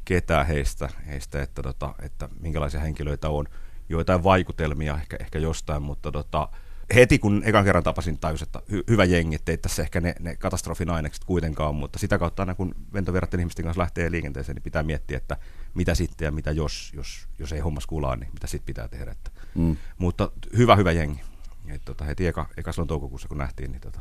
[0.06, 3.46] ketään heistä, heistä että, tota, että minkälaisia henkilöitä on.
[3.90, 6.50] Joitain vaikutelmia ehkä, ehkä jostain, mutta tota,
[6.96, 10.36] heti kun ekan kerran tapasin, tajus, että hy- hyvä jengi, ettei tässä ehkä ne, ne
[10.36, 14.84] katastrofin ainekset kuitenkaan, mutta sitä kautta aina kun ventoverratten ihmisten kanssa lähtee liikenteeseen, niin pitää
[14.84, 15.38] miettiä, että
[15.74, 19.12] mitä sitten ja mitä jos, jos, jos ei hommas kulaa, niin mitä sitten pitää tehdä.
[19.12, 19.32] Että.
[19.56, 19.78] Mm.
[19.98, 21.22] Mutta hyvä, hyvä jengi.
[21.68, 24.00] Et, tota, heti eka, eka silloin toukokuussa, kun nähtiin, niin tota,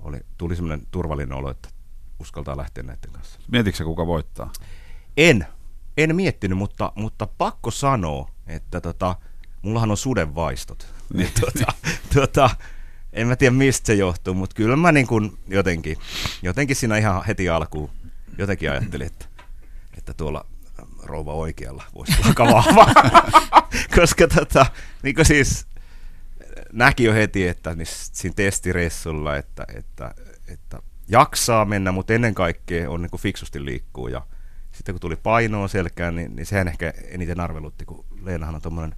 [0.00, 1.68] oli, tuli semmoinen turvallinen olo, että
[2.20, 3.40] uskaltaa lähteä näiden kanssa.
[3.52, 4.52] Mietitkö kuka voittaa?
[5.16, 5.46] En,
[5.96, 9.16] en miettinyt, mutta, mutta pakko sanoa, että tota,
[9.62, 10.86] mullahan on sudenvaistot.
[11.14, 11.72] Niin, tota,
[12.14, 12.50] tota,
[13.12, 15.96] en mä tiedä mistä se johtuu, mutta kyllä mä niin kuin jotenkin,
[16.42, 17.90] jotenkin siinä ihan heti alkuun
[18.38, 19.26] jotenkin ajattelin, että,
[19.98, 20.46] että tuolla
[21.02, 22.86] rouva oikealla voisi olla aika vahva.
[23.96, 24.66] Koska tota,
[25.02, 25.66] niin kuin siis
[26.72, 30.14] näki jo heti, että niin siinä testireissulla, että, että,
[30.48, 34.08] että jaksaa mennä, mutta ennen kaikkea on niin fiksusti liikkuu.
[34.08, 34.26] Ja
[34.74, 38.94] sitten kun tuli painoa selkään, niin, niin sehän ehkä eniten arvelutti, kun Leenahan on tuommoinen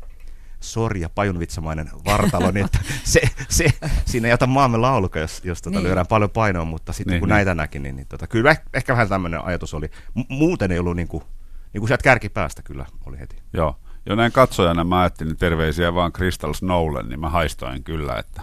[0.60, 3.72] sorja pajunvitsamainen vartalo, niin että se, se,
[4.04, 5.86] siinä ei ota maamme lauluka, jos, jos tota niin.
[5.86, 7.34] lyödään paljon painoa, mutta sitten niin, kun niin.
[7.34, 9.90] näitä näki, niin, niin tota, kyllä ehkä vähän tämmöinen ajatus oli.
[10.14, 11.24] M- muuten ei ollut niin kuin,
[11.72, 13.36] niin kuin sieltä kärkipäästä kyllä oli heti.
[13.52, 13.76] Joo.
[14.06, 18.42] Jo näin katsojana mä ajattelin terveisiä vaan Crystal Snowlle, niin mä haistoin kyllä, että,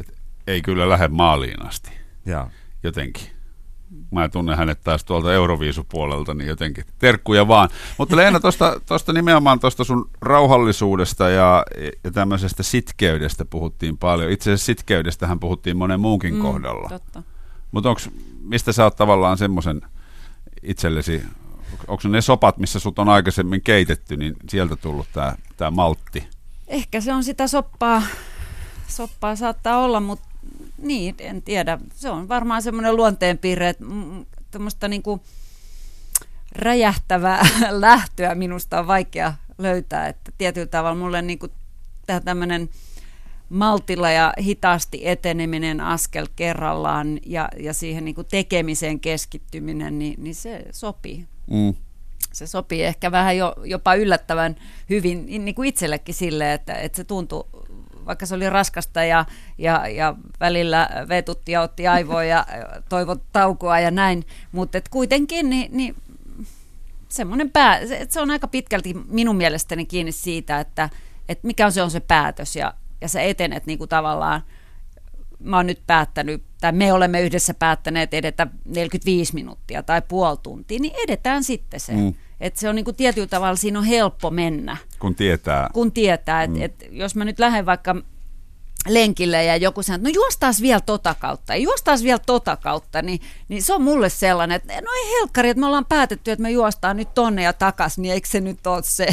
[0.00, 0.12] että
[0.46, 1.90] ei kyllä lähde maaliin asti.
[2.26, 2.50] Ja.
[2.82, 3.31] Jotenkin.
[4.10, 7.68] Mä tunnen hänet taas tuolta Euroviisupuolelta, niin jotenkin terkkuja vaan.
[7.98, 8.40] Mutta Leena,
[8.86, 11.64] tuosta nimenomaan tuosta sun rauhallisuudesta ja,
[12.04, 14.30] ja tämmöisestä sitkeydestä puhuttiin paljon.
[14.30, 17.00] Itse asiassa sitkeydestähän puhuttiin monen muunkin mm, kohdalla.
[17.72, 17.94] Mutta
[18.42, 19.80] mistä sä oot tavallaan semmoisen
[20.62, 21.22] itsellesi
[21.88, 26.28] onko ne sopat, missä sut on aikaisemmin keitetty, niin sieltä tullut tämä tää maltti?
[26.68, 28.02] Ehkä se on sitä soppaa,
[28.88, 30.28] soppaa saattaa olla, mutta
[30.82, 31.78] niin, en tiedä.
[31.94, 33.84] Se on varmaan semmoinen luonteenpiirre, että
[34.50, 35.20] tämmöistä niinku
[36.52, 41.48] räjähtävää lähtöä minusta on vaikea löytää, että tietyllä tavalla mulle niinku
[42.06, 42.68] tämä tämmöinen
[43.48, 50.34] maltilla ja hitaasti eteneminen askel kerrallaan ja, ja siihen niin kuin tekemiseen keskittyminen, niin, niin
[50.34, 51.26] se sopii.
[51.50, 51.74] Mm.
[52.32, 54.56] Se sopii ehkä vähän jo, jopa yllättävän
[54.90, 57.44] hyvin niin kuin itsellekin sille, että, että se tuntui,
[58.06, 59.24] vaikka se oli raskasta ja,
[59.58, 62.46] ja, ja välillä vetutti ja otti aivoa ja
[62.88, 65.96] toivot taukoa ja näin, mutta et kuitenkin niin, niin
[67.08, 70.90] semmoinen pää, se, se on aika pitkälti minun mielestäni kiinni siitä, että,
[71.28, 74.42] että mikä on se on se päätös ja, ja sä etenet niin kuin tavallaan,
[75.38, 80.78] mä oon nyt päättänyt, tai me olemme yhdessä päättäneet edetä 45 minuuttia tai puoli tuntia,
[80.78, 81.92] niin edetään sitten se.
[81.92, 82.14] Mm.
[82.40, 84.76] Että se on niin kuin tietyllä tavalla, siinä on helppo mennä.
[85.02, 85.70] Kun tietää.
[85.72, 86.62] Kun tietää, että mm.
[86.62, 87.96] et jos mä nyt lähden vaikka
[88.88, 93.20] lenkille ja joku sanoo, että no juostaas vielä tota kautta, juostaas vielä tota kautta, niin,
[93.48, 96.50] niin se on mulle sellainen, että no ei helkkari, että me ollaan päätetty, että me
[96.50, 99.06] juostaan nyt tonne ja takas, niin eikö se nyt ole se,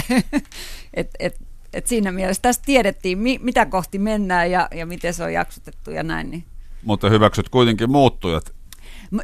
[0.93, 1.41] että et,
[1.73, 5.91] et siinä mielessä tässä tiedettiin, mi, mitä kohti mennään ja, ja miten se on jaksotettu
[5.91, 6.31] ja näin.
[6.31, 6.43] Niin.
[6.83, 8.53] Mutta hyväksyt kuitenkin muuttujat.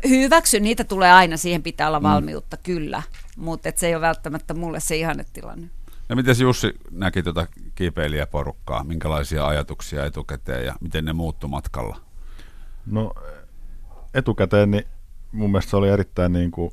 [0.09, 2.03] Hyväksy, niitä tulee aina, siihen pitää olla mm.
[2.03, 2.63] valmiutta, mm.
[2.63, 3.03] kyllä,
[3.37, 5.67] mutta se ei ole välttämättä mulle se ihannetilanne.
[6.09, 8.83] Ja miten Jussi näki tuota kiipeilijäporukkaa?
[8.83, 12.01] Minkälaisia ajatuksia etukäteen ja miten ne muuttu matkalla?
[12.85, 13.13] No
[14.13, 14.85] etukäteen niin
[15.31, 16.71] mun mielestä se oli erittäin niin kuin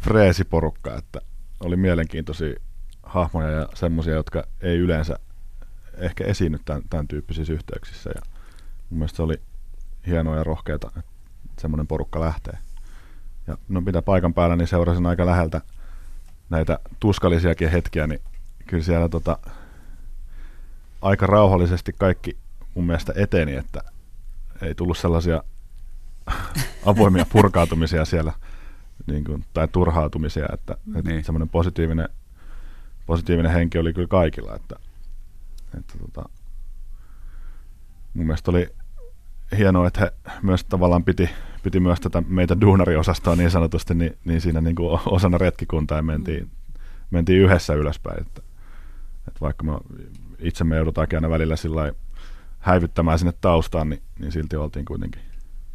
[0.00, 1.20] freesi porukka, että
[1.60, 2.54] oli mielenkiintoisia
[3.02, 5.18] hahmoja ja semmoisia, jotka ei yleensä
[5.94, 8.10] ehkä esiinny tämän, tämän tyyppisissä yhteyksissä.
[8.14, 8.20] Ja
[8.90, 9.40] mun mielestä se oli
[10.06, 11.10] hienoa ja rohkeata, että
[11.58, 12.58] semmoinen porukka lähtee.
[13.46, 15.60] Ja no mitä paikan päällä, niin seurasin aika läheltä
[16.50, 18.20] näitä tuskallisiakin hetkiä, niin
[18.66, 19.38] kyllä siellä tota,
[21.02, 22.36] aika rauhallisesti kaikki
[22.74, 23.80] mun mielestä eteni, että
[24.62, 25.42] ei tullut sellaisia
[26.86, 28.32] avoimia purkautumisia siellä
[29.06, 31.24] niin kuin, tai turhautumisia, että, että niin.
[31.24, 32.08] semmoinen positiivinen
[33.06, 34.56] positiivinen henki oli kyllä kaikilla.
[34.56, 34.76] Että,
[35.78, 36.28] että tota,
[38.14, 38.68] mun mielestä oli
[39.58, 41.30] hienoa, että he myös tavallaan piti,
[41.62, 46.50] piti myös tätä meitä duunariosastoa niin sanotusti niin, niin siinä niin kuin osana retkikuntaa mentiin,
[47.10, 48.20] mentiin yhdessä ylöspäin.
[48.20, 48.42] Että,
[49.28, 49.72] että vaikka me
[50.38, 51.92] itse me joudutaan aina välillä sillä
[52.58, 55.22] häivyttämään sinne taustaan, niin, niin silti oltiin kuitenkin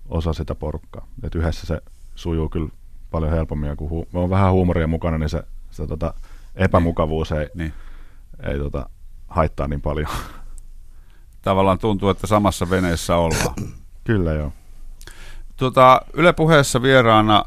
[0.10, 1.08] osa sitä porukkaa.
[1.24, 1.82] Että yhdessä se
[2.16, 2.70] sujuu kyllä
[3.12, 6.14] paljon helpommin, ja kun hu- on vähän huumoria mukana, niin se, se tota,
[6.56, 7.74] epämukavuus ei, niin.
[8.44, 8.90] ei tota,
[9.28, 10.08] haittaa niin paljon.
[11.42, 13.56] Tavallaan tuntuu, että samassa veneessä ollaan.
[14.04, 14.54] Kyllä joo.
[15.58, 17.46] Tuota, Yle puheessa vieraana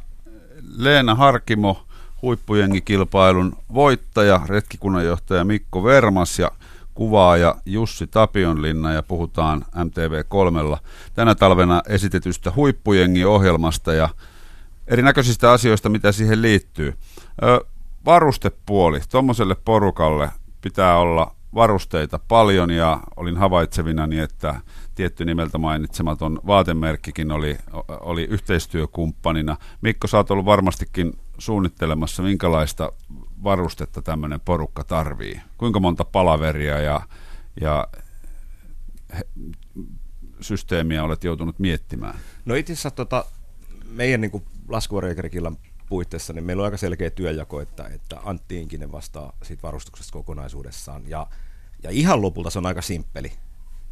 [0.77, 1.87] Leena Harkimo,
[2.23, 6.51] huippujengikilpailun voittaja, retkikunnanjohtaja Mikko Vermas ja
[6.95, 10.79] kuvaaja Jussi Tapionlinna ja puhutaan MTV3
[11.15, 14.09] tänä talvena esitetystä huippujengi-ohjelmasta ja
[14.87, 16.95] erinäköisistä asioista, mitä siihen liittyy.
[17.43, 17.65] Ö,
[18.05, 20.31] varustepuoli, tuommoiselle porukalle
[20.61, 24.61] pitää olla varusteita paljon ja olin havaitsevinani, että
[24.95, 29.57] tietty nimeltä mainitsematon vaatemerkkikin oli, oli yhteistyökumppanina.
[29.81, 32.93] Mikko, sä oot ollut varmastikin suunnittelemassa, minkälaista
[33.45, 35.41] varustetta tämmöinen porukka tarvii.
[35.59, 37.01] Kuinka monta palaveria ja,
[37.61, 37.89] ja
[39.19, 39.25] he,
[40.41, 42.19] systeemiä olet joutunut miettimään?
[42.45, 43.25] No itse asiassa tota,
[43.91, 45.53] meidän niin laskuvarjokerkillä
[45.89, 51.03] puitteissa, niin meillä on aika selkeä työjako, että, että Antti Inkinen vastaa siitä varustuksesta kokonaisuudessaan.
[51.09, 51.27] Ja,
[51.85, 53.33] ja ihan lopulta se on aika simppeli.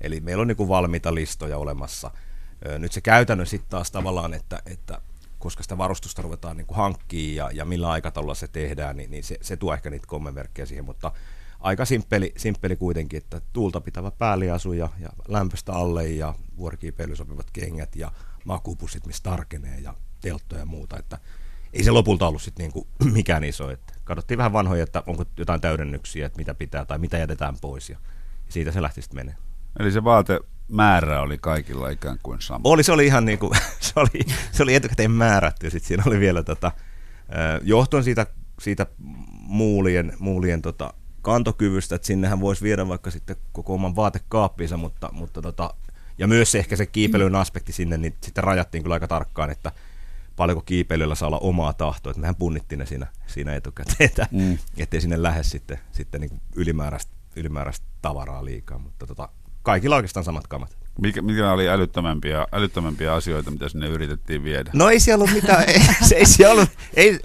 [0.00, 2.10] Eli meillä on niin kuin valmiita listoja olemassa.
[2.78, 5.00] Nyt se käytännön sitten taas tavallaan, että, että
[5.38, 9.38] koska sitä varustusta ruvetaan niin hankkimaan ja, ja millä aikataululla se tehdään, niin, niin se,
[9.40, 11.12] se tuo ehkä niitä kommenmerkkejä siihen, mutta
[11.60, 17.50] aika simppeli, simppeli kuitenkin, että tuulta pitävä päälliasu ja, ja lämpöstä alle ja vuorikiipeilyyn sopivat
[17.52, 18.12] kengät ja
[18.44, 21.18] makupussit, missä tarkenee ja telttoja ja muuta, että
[21.72, 23.70] ei se lopulta ollut sitten niinku mikään iso.
[23.70, 27.90] Että katsottiin vähän vanhoja, että onko jotain täydennyksiä, että mitä pitää tai mitä jätetään pois
[27.90, 27.98] ja,
[28.48, 29.34] siitä se lähti sitten menee.
[29.80, 32.60] Eli se vaatemäärä oli kaikilla ikään kuin sama.
[32.64, 34.20] Oli, se oli ihan niin kuin, se oli,
[34.52, 36.72] se oli etukäteen määrätty sitten siinä oli vielä tota,
[37.62, 38.26] johtuen siitä,
[38.60, 38.86] siitä
[39.30, 45.42] muulien, muulien tota, kantokyvystä, että sinnehän voisi viedä vaikka sitten koko oman vaatekaappiinsa, mutta, mutta
[45.42, 45.74] tota,
[46.18, 49.72] ja myös ehkä se kiipeilyn aspekti sinne, niin sitten rajattiin kyllä aika tarkkaan, että
[50.36, 54.58] paljonko kiipeilyllä saa olla omaa tahtoa, että mehän punnittiin ne siinä, siinä etukäteen, että mm.
[54.76, 59.28] ettei sinne lähde sitten, sitten niin ylimääräistä, ylimääräistä tavaraa liikaa, mutta tota,
[59.62, 60.76] kaikilla oikeastaan samat kamat.
[61.00, 64.70] Mikä, mikä oli älyttömämpiä, älyttömämpiä asioita, mitä sinne yritettiin viedä?
[64.74, 67.20] No ei siellä ollut mitään, ei, se ei siellä ollut, ei,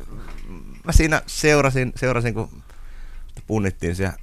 [0.84, 2.50] mä siinä seurasin, seurasin kun
[3.48, 4.18] punnittiin siellä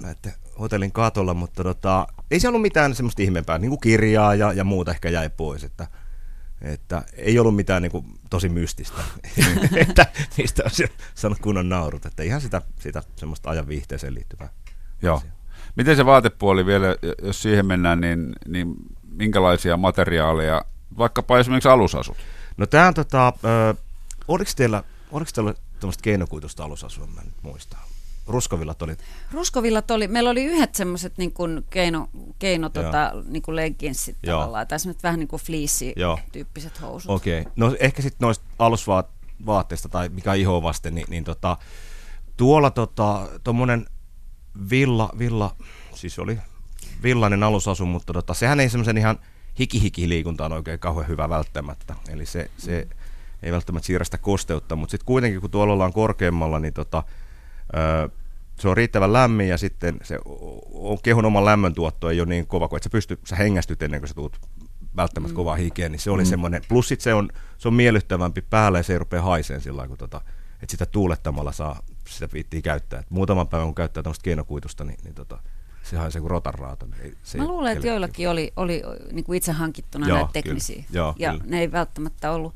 [0.00, 4.52] näiden hotellin katolla, mutta tota, ei se ollut mitään semmoista ihmeempää, niin kuin kirjaa ja,
[4.52, 5.86] ja muuta ehkä jäi pois, että,
[6.62, 9.02] että ei ollut mitään niin kuin, tosi mystistä,
[9.76, 10.06] että
[10.38, 14.48] mistä olisi saanut kunnon naurut, että ihan sitä, sitä semmoista ajan viihteeseen liittyvää.
[15.02, 15.16] Joo.
[15.16, 15.32] Asiaa.
[15.76, 16.86] Miten se vaatepuoli vielä,
[17.22, 18.74] jos siihen mennään, niin, niin
[19.10, 20.64] minkälaisia materiaaleja,
[20.98, 22.16] vaikkapa esimerkiksi alusasut?
[22.56, 23.76] No tämä on tota, äh,
[24.28, 27.89] oliko teillä, oliko teillä tämmöistä keinokuitusta alusasua, mä nyt muistaa?
[28.30, 28.96] Ruskovillat oli?
[29.32, 30.08] Ruskovillat oli.
[30.08, 34.40] Meillä oli yhdet semmoiset niin kuin keino, keino tota, niin kuin legginsit Joo.
[34.40, 34.66] tavallaan.
[34.66, 37.10] Tai semmoiset vähän niin kuin fleece-tyyppiset housut.
[37.10, 37.40] Okei.
[37.40, 37.52] Okay.
[37.56, 41.56] No ehkä sitten noista alusvaatteista tai mikä ihoa vasten, niin, niin tota,
[42.36, 43.86] tuolla tota, tuommoinen
[44.70, 45.56] villa, villa,
[45.94, 46.38] siis oli
[47.02, 49.18] villainen alusasu, mutta tota, sehän ei semmoisen ihan
[49.58, 51.94] hiki-hiki-liikuntaan oikein kauhean hyvä välttämättä.
[52.08, 52.98] Eli se, se mm.
[53.42, 57.02] ei välttämättä siirrä sitä kosteutta, mutta sitten kuitenkin kun tuolla ollaan korkeammalla, niin tota,
[58.60, 60.18] se on riittävän lämmin ja sitten se
[60.72, 64.00] on kehon oman lämmöntuotto ei ole niin kova, kun et sä, pysty, sä hengästyt ennen
[64.00, 64.40] kuin sä tuut
[64.96, 65.36] välttämättä mm.
[65.36, 66.28] kovaa hikeen, niin se oli mm.
[66.28, 69.88] semmoinen, plus sit se on, se on miellyttävämpi päälle ja se ei rupea haiseen sillä
[69.88, 70.20] kun tota,
[70.62, 73.00] että sitä tuulettamalla saa, sitä viittiin käyttää.
[73.00, 75.38] Et muutaman päivän kun käyttää tämmöistä keinokuitusta, niin, niin tota,
[75.82, 76.86] se haisee kuin rotanraata.
[76.86, 80.76] Niin se Mä luulen, että joillakin oli, oli niin kuin itse hankittuna Joo, näitä teknisiä.
[80.76, 80.98] Kyllä.
[80.98, 81.44] Joo, ja kyllä.
[81.46, 82.54] ne ei välttämättä ollut.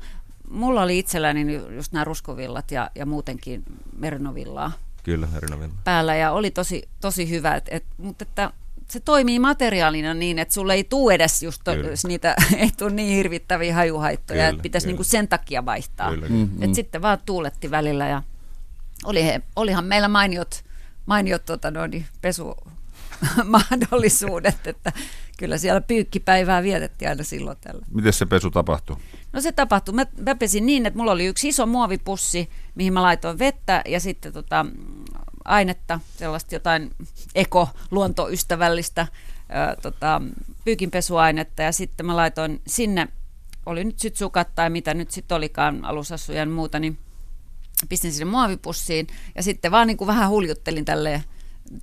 [0.49, 3.63] Mulla oli itselläni just nämä ruskovillat ja, ja muutenkin
[3.97, 4.71] merinovillaa
[5.05, 5.73] Kyllä, Erinavilla.
[5.83, 8.51] päällä ja oli tosi, tosi hyvä, et, et, mutta että
[8.89, 11.71] se toimii materiaalina niin, että sulle ei tule edes just to,
[12.07, 16.09] niitä, ei tule niin hirvittäviä hajuhaittoja, kyllä, että pitäisi niinku sen takia vaihtaa.
[16.09, 16.45] Kyllä, kyllä.
[16.45, 16.63] Mm-hmm.
[16.63, 18.23] Et sitten vaan tuuletti välillä ja
[19.03, 20.63] oli he, olihan meillä mainiot,
[21.05, 22.05] mainiot tota noin,
[23.35, 24.93] pesumahdollisuudet, että
[25.37, 27.85] kyllä siellä pyykkipäivää vietettiin aina silloin tällä.
[27.93, 28.97] Miten se pesu tapahtui?
[29.33, 29.95] No se tapahtui.
[29.95, 33.99] Mä, mä pesin niin, että mulla oli yksi iso muovipussi, mihin mä laitoin vettä ja
[33.99, 34.65] sitten tota,
[35.45, 36.91] ainetta, sellaista jotain
[37.35, 39.07] eko-luontoystävällistä
[39.81, 40.21] tota,
[40.65, 43.07] pyykinpesuainetta ja sitten mä laitoin sinne,
[43.65, 46.97] oli nyt sitten sukat tai mitä nyt sitten olikaan, alusassuja ja muuta, niin
[47.89, 51.23] pistin sinne muovipussiin ja sitten vaan niin kuin vähän huljuttelin tälleen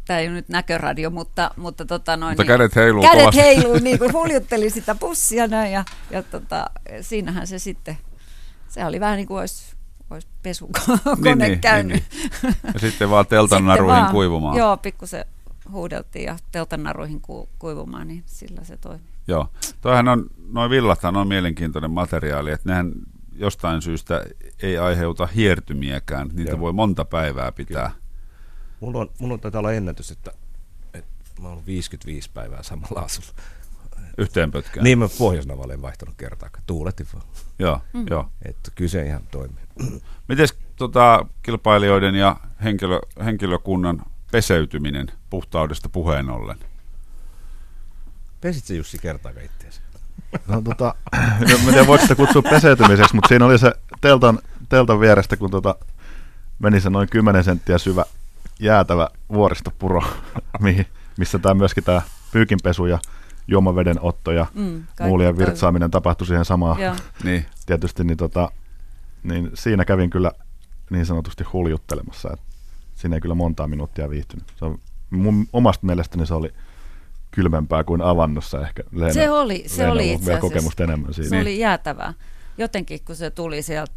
[0.06, 3.40] tämä ei ole nyt näköradio, mutta, mutta, tota noin, mutta niin, kädet heiluu Kädet kovasti.
[3.40, 7.98] heiluu, niin kuin huljuttelin sitä pussia näin ja, ja tota, siinähän se sitten,
[8.68, 9.76] se oli vähän niin kuin olisi,
[10.10, 12.04] olisi pesukone niin, niin, käynyt.
[12.12, 12.54] Niin, niin.
[12.74, 14.56] Ja sitten vaan teltan naruihin kuivumaan.
[14.56, 15.24] Joo, pikkusen
[15.70, 19.04] huudeltiin ja teltan naruihin ku, kuivumaan, niin sillä se toimi.
[19.28, 19.48] Joo,
[19.80, 22.92] toihan on, noin villathan on mielenkiintoinen materiaali, että nehän
[23.32, 24.24] jostain syystä
[24.62, 26.28] ei aiheuta hiertymiäkään.
[26.32, 26.60] Niitä Joo.
[26.60, 27.90] voi monta päivää pitää.
[27.90, 28.01] Kyllä
[28.82, 30.32] Mulla on, mulla on taitaa olla ennätys, että,
[30.94, 33.28] että mä oon 55 päivää samalla asulla.
[34.18, 34.84] Yhteen pötkään?
[34.84, 36.64] Niin, mä Pohjoisnavalle en vaihtanut kertaakaan.
[36.66, 37.26] Tuuletti vaan.
[37.58, 38.06] Joo, mm.
[38.10, 38.28] joo.
[38.44, 39.64] Että kyse ihan toimii.
[40.28, 46.58] Miten tota, kilpailijoiden ja henkilö, henkilökunnan peseytyminen puhtaudesta puheen ollen?
[48.40, 49.80] Pesit se Jussi kertaakaan itseäsi?
[50.48, 50.94] No tota,
[51.50, 55.74] en tiedä voiko sitä kutsua peseytymiseksi, mutta siinä oli se teltan, teltan vierestä, kun tota,
[56.58, 58.04] meni se noin 10 senttiä syvä
[58.62, 60.02] jäätävä vuoristopuro,
[61.18, 62.02] missä tämä myöskin tämä
[62.32, 62.98] pyykinpesu ja
[63.48, 66.76] juomaveden otto ja mm, muulien virtsaaminen tapahtui siihen samaan.
[67.24, 67.46] niin.
[67.66, 68.50] Tietysti niin, tota,
[69.22, 70.32] niin siinä kävin kyllä
[70.90, 72.30] niin sanotusti huljuttelemassa.
[72.32, 72.40] Et
[72.94, 74.44] siinä ei kyllä montaa minuuttia viihtynyt.
[74.56, 74.78] Se on,
[75.10, 76.52] mun omasta mielestäni se oli
[77.30, 78.82] kylmempää kuin avannossa ehkä.
[78.92, 81.30] Leena, se oli, se Leena oli itse kokemusta enemmän siitä.
[81.30, 82.14] Se oli jäätävää.
[82.58, 83.92] Jotenkin kun se tuli sieltä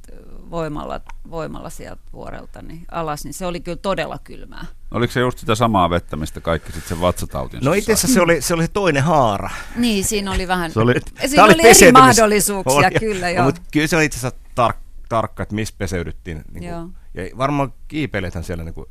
[0.51, 4.65] voimalla, voimalla sieltä vuorelta niin alas, niin se oli kyllä todella kylmää.
[4.91, 8.21] Oliko se just sitä samaa vettä, mistä kaikki sitten sen vatsatautin No itse asiassa se
[8.21, 9.49] oli, se oli se toinen haara.
[9.75, 10.93] Niin, siinä oli vähän, Se oli-
[11.25, 12.99] siinä oli, eri peseytymis- mahdollisuuksia oli.
[12.99, 13.45] kyllä No, joo.
[13.45, 14.77] mutta kyllä se oli itse asiassa tar-
[15.09, 16.41] tarkka, että missä peseydyttiin.
[16.51, 16.81] Niin Joo.
[16.81, 18.85] kuin, ja varmaan kiipeilethän siellä, niin kuin,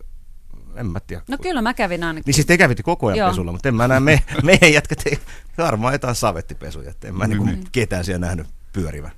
[0.77, 1.23] en mä tiedä.
[1.29, 2.23] No kyllä mä kävin ainakin.
[2.27, 3.29] Niin siis te kävitte koko ajan Joo.
[3.29, 5.19] pesulla, mutta en mä näe, me, meidän jätkät ei
[5.59, 7.47] varmaan jotain savettipesuja, että en mä Mm-hmm.
[7.47, 9.13] niinku ketään siellä nähnyt pyörivän.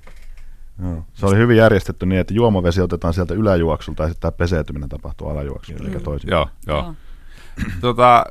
[0.83, 1.05] Joo.
[1.13, 5.27] Se oli hyvin järjestetty niin, että juomavesi otetaan sieltä yläjuoksulta ja sitten tämä peseytyminen tapahtuu
[5.29, 6.01] alajuoksulta, Mm.
[6.01, 6.29] toisin.
[6.29, 6.77] Joo, joo.
[6.83, 6.93] Joo.
[7.81, 8.25] Tota,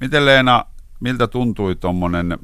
[0.00, 0.64] miten Leena,
[1.00, 2.38] miltä tuntui tuommoinen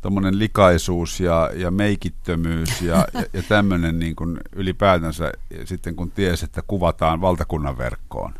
[0.00, 5.32] tommonen likaisuus ja, ja meikittömyys ja, ja, ja tämmöinen niin kuin ylipäätänsä
[5.64, 8.34] sitten kun tiesi, että kuvataan valtakunnan verkkoon?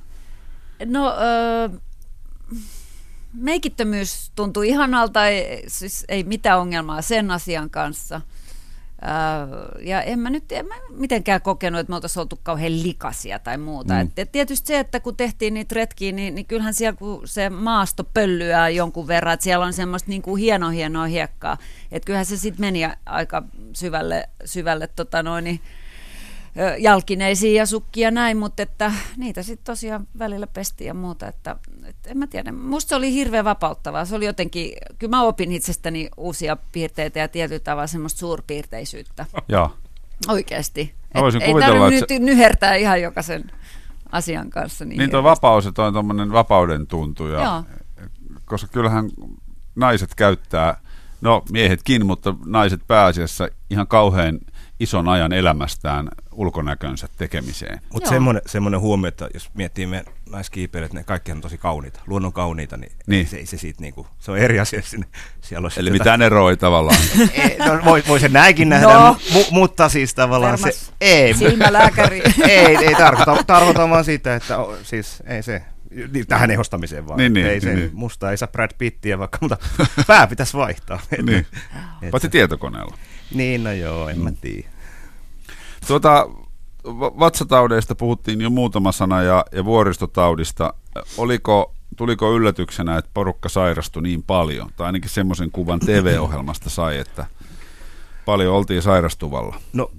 [0.87, 1.69] No, öö,
[3.33, 8.21] meikittömyys tuntui ihanalta, ei, siis ei mitään ongelmaa sen asian kanssa.
[9.05, 13.39] Öö, ja en mä nyt en mä mitenkään kokenut, että me oltaisiin oltu kauhean likaisia
[13.39, 13.95] tai muuta.
[13.95, 14.01] Mm.
[14.01, 14.11] Mm.
[14.17, 18.05] Et tietysti se, että kun tehtiin niitä retkiä, niin, niin kyllähän siellä kun se maasto
[18.05, 21.59] pöllyää jonkun verran, että siellä on semmoista niin kuin hieno hienoa hiekkaa.
[21.93, 23.43] Että kyllähän se sitten meni aika
[23.73, 25.61] syvälle, syvälle tota noin, niin,
[26.79, 32.11] jalkineisiin ja sukkia näin, mutta että niitä sitten tosiaan välillä pestiin ja muuta, että, että
[32.11, 32.53] en mä tiedä.
[32.53, 34.05] Musta se oli hirveän vapauttavaa.
[34.05, 39.77] Se oli jotenkin, kyllä mä opin itsestäni uusia piirteitä ja tietyllä tavalla semmoista suurpiirteisyyttä Joo.
[40.29, 40.95] oikeasti.
[41.15, 43.45] Mä voisin ei kuvitella, että nyhertää ihan jokaisen
[44.13, 44.85] asian kanssa.
[44.85, 47.27] Niin, Niin tuo vapaus ja tuo tuommoinen vapauden tuntu.
[47.27, 47.65] Ja, Joo.
[48.45, 49.11] koska kyllähän
[49.75, 50.81] naiset käyttää,
[51.21, 54.41] no miehetkin, mutta naiset pääasiassa ihan kauhean
[54.85, 57.81] ison ajan elämästään ulkonäkönsä tekemiseen.
[57.93, 62.33] Mutta semmoinen, semmoinen huomio, että jos miettii meidän naiskiipeilijät, ne kaikki on tosi kauniita, luonnon
[62.33, 63.27] kauniita, niin, Niin.
[63.27, 64.83] Se, ei se, siitä, niinku, se on eri asia.
[64.83, 65.07] Sinne.
[65.41, 66.99] Siellä on Eli mitään eroa ei tavallaan.
[67.35, 69.17] Ei, no, voi, voi se näinkin nähdä, No.
[69.33, 70.93] mu, mutta siis tavallaan Termas se...
[71.01, 72.23] Ei, silmälääkäri.
[72.49, 75.63] ei, ei tarkoita, tarkoita vaan sitä, että o, siis ei se,
[76.13, 77.19] niin, tähän ehostamiseen vaan.
[77.19, 77.91] Niin, niin, ei se, niin.
[77.93, 79.57] musta ei saa Brad Pittiä vaikka, mutta
[80.07, 81.01] pää pitäisi vaihtaa.
[81.23, 81.47] niin.
[82.11, 82.97] Paitsi tietokoneella.
[83.35, 84.69] Niin, no joo, en mä tiedä.
[85.87, 86.29] Tuota,
[86.85, 90.75] va- vatsataudeista puhuttiin jo muutama sana ja, ja vuoristotaudista.
[91.17, 94.71] Oliko, tuliko yllätyksenä, että porukka sairastui niin paljon?
[94.77, 97.27] Tai ainakin semmoisen kuvan TV-ohjelmasta sai, että
[98.25, 99.61] paljon oltiin sairastuvalla.
[99.73, 99.91] No,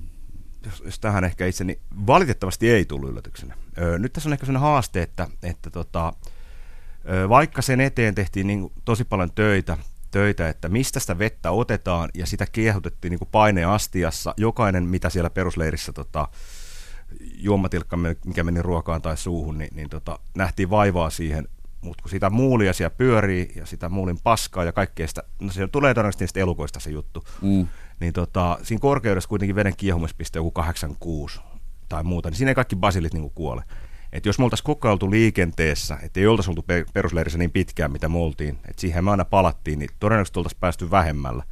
[0.66, 3.56] jos, jos tähän ehkä itse, niin valitettavasti ei tullut yllätyksenä.
[3.78, 6.14] Öö, nyt tässä on ehkä sellainen haaste, että, että tota,
[7.30, 9.78] vaikka sen eteen tehtiin niin tosi paljon töitä,
[10.16, 15.30] töitä, että mistä sitä vettä otetaan, ja sitä kiehutettiin niin paineen astiassa, jokainen, mitä siellä
[15.30, 16.28] perusleirissä tota,
[17.38, 21.48] juomatilkka, mikä meni ruokaan tai suuhun, niin, niin tota, nähtiin vaivaa siihen,
[21.82, 25.68] mutta kun sitä muulia siellä pyörii, ja sitä muulin paskaa ja kaikkea sitä, no se
[25.68, 27.68] tulee todennäköisesti niistä elukoista se juttu, Mm.
[28.00, 31.40] niin tota, siinä korkeudessa kuitenkin veden kiehumispiste joku 86
[31.90, 33.64] tai muuta, niin siinä ei kaikki basilit niin kuole.
[34.16, 38.10] Et jos me oltaisiin oltu liikenteessä, että ei oltaisi oltu pe- perusleirissä niin pitkään, mitä
[38.10, 41.44] me oltiin, että siihen me aina palattiin, niin todennäköisesti oltaisiin päästy vähemmällä.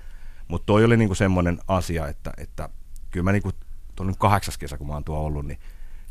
[0.47, 2.69] Mutta toi oli niinku semmoinen asia, että, että
[3.11, 3.51] kyllä mä niinku,
[3.95, 5.59] tuo on nyt kahdeksas kesä, kun mä oon tuo ollut, niin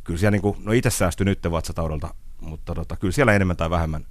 [0.05, 4.07] kyllä siellä niinku, no itse säästyi nyt vatsataudelta, mutta tota, kyllä siellä enemmän tai vähemmän,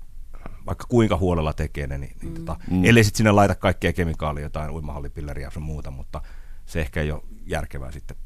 [0.65, 2.85] vaikka kuinka huolella tekee ne, niin, niin tota, Mm.
[2.85, 6.21] ellei sitten sinne laita kaikkea kemikaalia, jotain uimahallipilleriä ja sun muuta, mutta
[6.65, 8.17] se ehkä ei ole järkevää sitten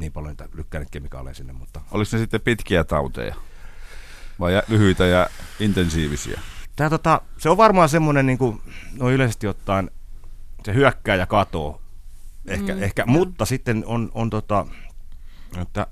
[0.00, 3.34] niin paljon niitä lykkää niitä kemikaaleja sinne, mutta Oliko ne sitten pitkiä tauteja?
[4.40, 5.30] Vai lyhyitä ja
[5.60, 6.40] intensiivisiä?
[6.76, 8.62] Tää, tota, se on varmaan semmoinen, niin kuin,
[8.98, 9.90] no yleisesti ottaen,
[10.64, 11.80] se hyökkää ja katoo.
[12.46, 14.66] Ehkä, Mm, ehkä, mutta sitten on, on tota,
[15.62, 15.86] että,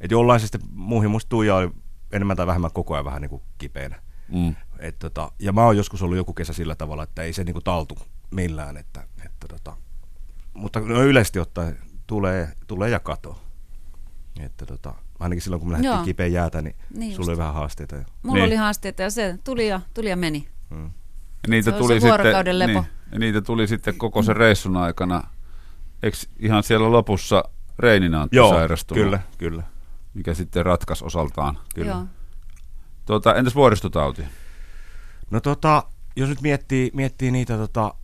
[0.00, 1.70] että jollain se sitten muuhin musta Tuija oli
[2.12, 4.02] enemmän tai vähemmän koko ajan vähän niin kuin kipeänä.
[4.28, 4.54] Mm.
[4.78, 7.52] Et, tota, ja mä oon joskus ollut joku kesä sillä tavalla, että ei se niin
[7.54, 7.98] kuin taltu
[8.30, 8.76] millään.
[8.76, 9.76] Että, että, tota,
[10.54, 13.40] mutta no yleisesti ottaen tulee, tulee ja katoo.
[14.46, 16.04] Että, tota, ainakin silloin, kun me lähdettiin Joo.
[16.04, 17.16] kipeän jäätä, niin, Niin just.
[17.16, 17.96] sulla oli vähän haasteita.
[17.96, 18.46] Ja, Mulla Niin.
[18.46, 20.48] oli haasteita ja se tuli ja, tuli ja meni.
[20.70, 20.84] mm.
[20.84, 22.80] Ja niitä Se tuli se vuorokauden sitten, lepo.
[22.80, 25.22] Niin, ja niitä tuli sitten koko sen reissun aikana.
[26.02, 27.44] Eikö ihan siellä lopussa
[27.78, 29.04] Reinin Antti Joo, sairastunut?
[29.04, 29.62] kyllä, kyllä.
[30.14, 31.58] Mikä sitten ratkaisi osaltaan.
[31.74, 31.90] Kyllä.
[31.90, 32.04] Joo.
[33.06, 34.22] Tuota, entäs vuoristotauti?
[35.30, 35.82] No tota,
[36.16, 37.94] jos nyt miettii, miettii niitä, tota,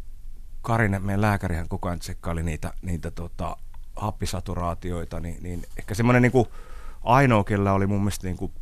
[0.63, 3.57] Karinen, meidän lääkärihän koko ajan tsekkaili niitä, niitä tota,
[3.97, 6.47] happisaturaatioita, niin, niin ehkä semmoinen niin
[7.03, 8.53] ainoa, kellä oli mun mielestä niin kuin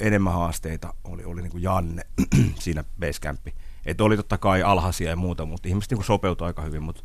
[0.00, 2.02] enemmän haasteita, oli, oli niin kuin Janne
[2.64, 3.54] siinä Basecampi.
[3.86, 6.82] Että oli totta kai alhaisia ja muuta, mutta ihmiset niin sopeutui aika hyvin.
[6.82, 7.02] Mutta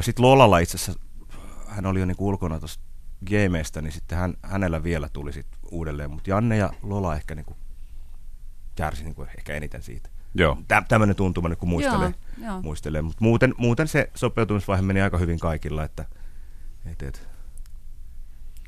[0.00, 1.00] sitten Lolalla itse asiassa,
[1.66, 2.84] hän oli jo niin kuin ulkona tuosta
[3.30, 6.10] gameista, niin sitten hän, hänellä vielä tuli sit uudelleen.
[6.10, 7.56] Mutta Janne ja Lola ehkä niin kuin
[8.74, 10.08] kärsi niin kuin ehkä eniten siitä.
[10.34, 10.58] Joo.
[10.68, 12.62] Tä, tämmöinen tuntuma nyt kun muistelee, Joo, joo.
[12.62, 13.02] muistelee.
[13.02, 16.04] mutta muuten, muuten se sopeutumisvaihe meni aika hyvin kaikilla, että,
[16.92, 17.28] Et, et.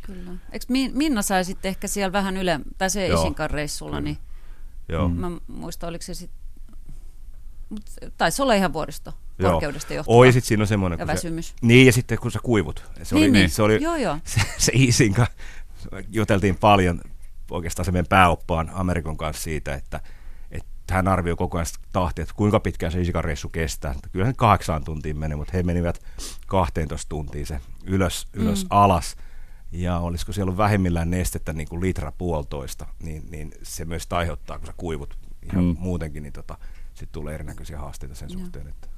[0.03, 0.31] Kyllä.
[0.53, 4.01] Eikö Minna sai sitten ehkä siellä vähän yle, tai se Joo, Isinkan reissulla, kyllä.
[4.05, 4.19] niin
[4.89, 5.09] Joo.
[5.09, 6.41] Mä muistan, oliko se sitten,
[8.19, 11.55] taisi olla ihan vuoristo korkeudesta johtuva Oi, sit siinä on semmoinen, ja kun se, väsymys.
[11.63, 12.85] niin ja sitten kun sä kuivut.
[13.03, 13.51] Se Niin, oli, niin.
[13.51, 14.19] Se oli Joo, joo.
[14.25, 15.27] se, se Iisinka,
[16.11, 17.01] juteltiin paljon
[17.51, 20.01] oikeastaan se meidän pääoppaan Amerikon kanssa siitä, että
[20.95, 23.91] hän arvioi koko ajan tahtia, että kuinka pitkään se Iisikan reissu kestää.
[23.91, 26.03] Että Kyllä hän kahdeksaan tuntiin meni, mutta he menivät
[26.47, 28.67] 12 tuntiin se ylös, ylös Mm.
[28.71, 29.17] alas.
[29.73, 34.59] Ja olisiko siellä ollut vähimmillään nestettä niin kuin litra puolitoista, niin, niin se myös aiheuttaa,
[34.59, 35.19] kun sä kuivut
[35.53, 35.71] ihan Mm.
[35.71, 35.77] mm.
[35.79, 36.59] muutenkin, niin tota,
[36.95, 38.41] sitten tulee erinäköisiä haasteita sen Joo.
[38.41, 38.67] suhteen.
[38.69, 38.89] Että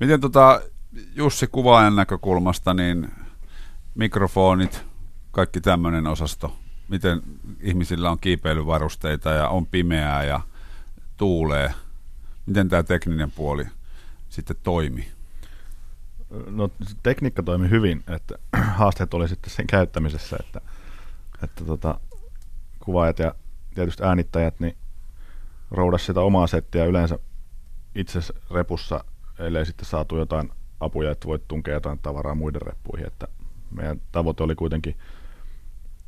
[0.00, 0.60] Miten tota,
[1.14, 3.12] Jussi kuvaajan näkökulmasta, niin
[3.94, 4.84] mikrofonit,
[5.30, 6.56] kaikki tämmöinen osasto,
[6.88, 7.22] miten
[7.60, 10.40] ihmisillä on kiipeilyvarusteita ja on pimeää ja
[11.20, 11.74] tuulee,
[12.46, 13.66] miten tämä tekninen puoli
[14.28, 15.08] sitten toimii?
[16.46, 16.70] No
[17.02, 18.34] tekniikka toimi hyvin, että
[18.78, 20.60] haasteet oli sitten sen käyttämisessä, että,
[21.44, 22.00] että tota,
[22.84, 23.34] kuvaajat ja
[23.74, 24.76] tietysti äänittäjät niin
[25.70, 27.18] roudas sitä omaa settiä yleensä
[27.94, 29.04] itse repussa,
[29.38, 33.28] ellei sitten saatu jotain apuja, että voit tunkea jotain tavaraa muiden reppuihin, että
[33.70, 34.96] meidän tavoite oli kuitenkin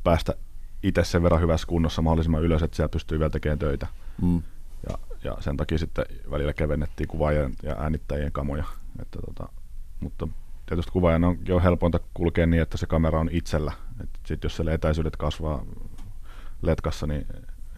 [0.03, 0.35] päästä
[0.83, 3.87] itse sen verran hyvässä kunnossa mahdollisimman ylös, että siellä pystyy vielä tekemään töitä.
[4.21, 4.41] Mm.
[4.89, 8.63] Ja, ja sen takia sitten välillä kevennettiin kuvaajien ja äänittäjien kamoja.
[9.01, 9.49] Että tota,
[9.99, 10.27] mutta
[10.65, 13.71] tietysti kuvaajan on jo helpointa kulkea niin, että se kamera on itsellä.
[14.25, 15.65] Sitten jos siellä etäisyydet kasvaa
[16.61, 17.27] letkassa, niin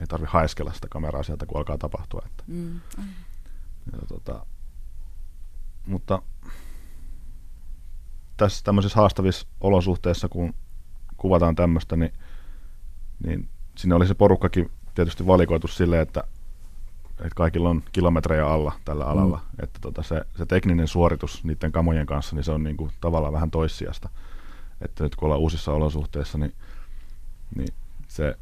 [0.01, 2.21] ei tarvi haiskella sitä kameraa sieltä, kun alkaa tapahtua.
[2.25, 2.79] Että, Mm.
[3.91, 4.45] ja tota,
[5.87, 6.21] mutta
[8.37, 10.53] tässä tämmöisissä haastavissa olosuhteissa, kun
[11.17, 12.13] kuvataan tämmöistä, niin,
[13.25, 16.23] niin sinne oli se porukkakin tietysti valikoitu silleen, että,
[17.19, 19.37] että kaikilla on kilometrejä alla tällä alalla.
[19.37, 19.63] Mm.
[19.63, 23.51] Että tota se, se tekninen suoritus niiden kamojen kanssa, niin se on niinku tavallaan vähän
[23.51, 24.09] toissijasta.
[24.81, 26.53] Että nyt kun ollaan uusissa olosuhteissa, niin,
[27.55, 27.67] niin
[28.07, 28.37] se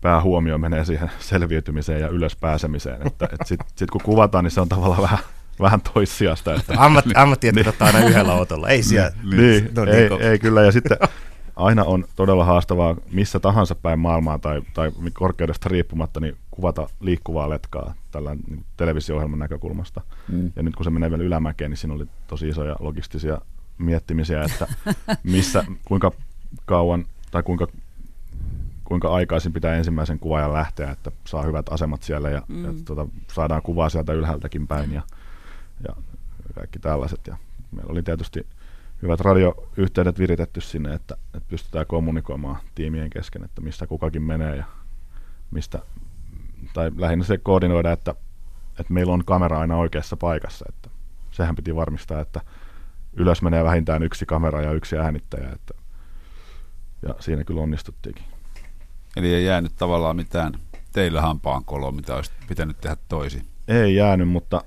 [0.00, 3.06] päähuomio menee siihen selviytymiseen ja ylös pääsemiseen.
[3.06, 5.18] Että, että sitten sit kun kuvataan, niin se on tavallaan vähän,
[5.60, 6.54] vähän toissijasta.
[6.54, 6.74] Että,
[7.14, 8.68] ammattiet ottaa aina yhdellä autolla.
[8.68, 9.12] Ei siellä.
[9.36, 10.62] niin, no no, ei, niin, ei kyllä.
[10.62, 10.98] Ja sitten
[11.56, 17.50] aina on todella haastavaa missä tahansa päin maailmaa tai, tai korkeudesta riippumatta niin kuvata liikkuvaa
[17.50, 20.00] letkaa tällä niin televisio-ohjelman näkökulmasta.
[20.28, 20.52] Mm.
[20.56, 23.40] Ja nyt kun se menee vielä ylämäkeen, niin siinä oli tosi isoja logistisia
[23.78, 24.66] miettimisiä, että
[25.22, 26.12] missä, kuinka
[26.64, 27.66] kauan tai kuinka,
[28.84, 32.64] kuinka aikaisin pitää ensimmäisen kuvaajan lähteä, että saa hyvät asemat siellä ja, Mm.
[32.64, 35.02] ja tota, saadaan kuvaa sieltä ylhäältäkin päin ja,
[35.88, 35.94] ja
[36.54, 37.26] kaikki tällaiset.
[37.26, 37.36] Ja
[37.72, 38.46] meillä oli tietysti
[39.02, 44.64] hyvät radioyhteydet viritetty sinne, että, että pystytään kommunikoimaan tiimien kesken, että mistä kukakin menee ja
[45.50, 45.78] mistä,
[46.72, 48.14] tai lähinnä se koordinoida, että,
[48.80, 50.90] että meillä on kamera aina oikeassa paikassa, että
[51.30, 52.40] sehän piti varmistaa, että
[53.12, 55.74] ylös menee vähintään yksi kamera ja yksi äänittäjä, että,
[57.02, 58.24] ja siinä kyllä onnistuttiinkin.
[59.16, 60.52] Eli ei jäänyt tavallaan mitään
[60.92, 63.46] teillä hampaankoloa, mitä olisi pitänyt tehdä toisin.
[63.68, 64.64] Ei jäänyt, mutta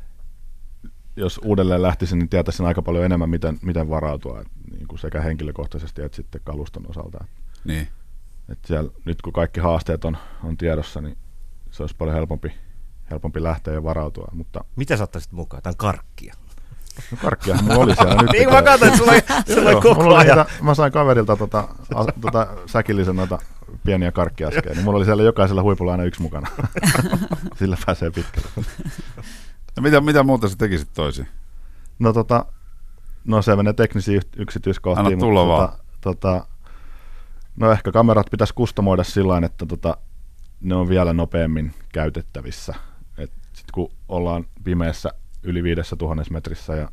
[1.16, 5.22] jos uudelleen lähtisin, niin tietäisin aika paljon enemmän, miten, miten varautua et, niin kuin sekä
[5.22, 7.26] henkilökohtaisesti että sitten kaluston osalta.
[7.64, 7.88] Niin.
[8.49, 11.18] Et siellä, nyt kun kaikki haasteet on, on tiedossa, niin
[11.72, 12.53] se olisi paljon helpompi,
[13.11, 14.28] helpompi lähteä ja varautua.
[14.34, 15.64] Mutta Mitä sä ottaisit mukaan?
[15.64, 16.34] Tämän karkkia.
[17.11, 18.32] no, karkkiahan mulla oli siellä nyt.
[18.32, 19.22] Niin mä katsoin, että sulla oli,
[19.55, 20.38] sulla oli Joo, koko mulla oli ajan.
[20.38, 23.39] niitä- mä sain kaverilta tota, a, tota, säkillisen noita
[23.86, 26.47] pieniä karkkiaskeja, niin mulla oli siellä jokaisella huipulla aina yksi mukana.
[27.59, 28.49] Sillä pääsee pitkälle.
[29.76, 31.28] Ja mitä, mitä muuta sä tekisit toisin?
[32.00, 32.46] No tota,
[33.26, 35.08] no se menee teknisiin yksityiskohtiin.
[35.08, 35.70] Anna tulla mutta, vaan.
[36.02, 36.48] Tota, tota,
[37.56, 39.98] no ehkä kamerat pitäisi kustomoida sillä että tota,
[40.62, 42.76] ne on vielä nopeammin käytettävissä.
[43.18, 45.10] Et sit kun ollaan pimeässä
[45.44, 46.90] yli viidessä tuhannessa metrissä ja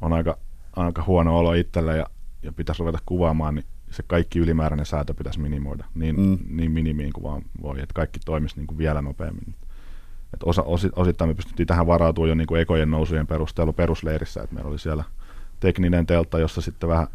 [0.00, 0.38] on aika,
[0.76, 2.06] aika huono olo itselle ja,
[2.42, 6.38] ja pitäisi ruveta kuvaamaan, niin se kaikki ylimääräinen säätö pitäisi minimoida niin, mm.
[6.48, 9.54] niin minimiin kuin vaan voi, että kaikki toimisi niin kuin vielä nopeammin.
[10.34, 14.42] Et osa, osi, osittain me pystyttiin tähän varautumaan jo niin kuin ekojen nousujen perusteella perusleirissä,
[14.42, 15.04] että meillä oli siellä
[15.60, 17.06] tekninen teltta, jossa sitten vähän,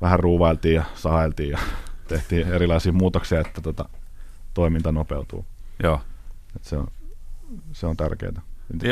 [0.00, 1.58] vähän ruuvailtiin ja sahailtiin ja
[2.08, 3.88] tehtiin erilaisia muutoksia, että tota,
[4.54, 5.44] toiminta nopeutuu.
[5.82, 6.00] Joo.
[6.56, 6.86] Et se, on,
[7.72, 8.42] se on tärkeää.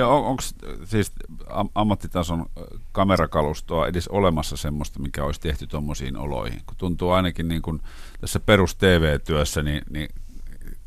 [0.06, 0.42] On, onko
[0.84, 1.12] siis
[1.50, 2.46] am- ammattitason
[2.92, 6.62] kamerakalustoa edes olemassa semmoista, mikä olisi tehty tuommoisiin oloihin?
[6.66, 7.80] Kun tuntuu ainakin niin kuin
[8.20, 10.08] tässä perus TV-työssä, niin, niin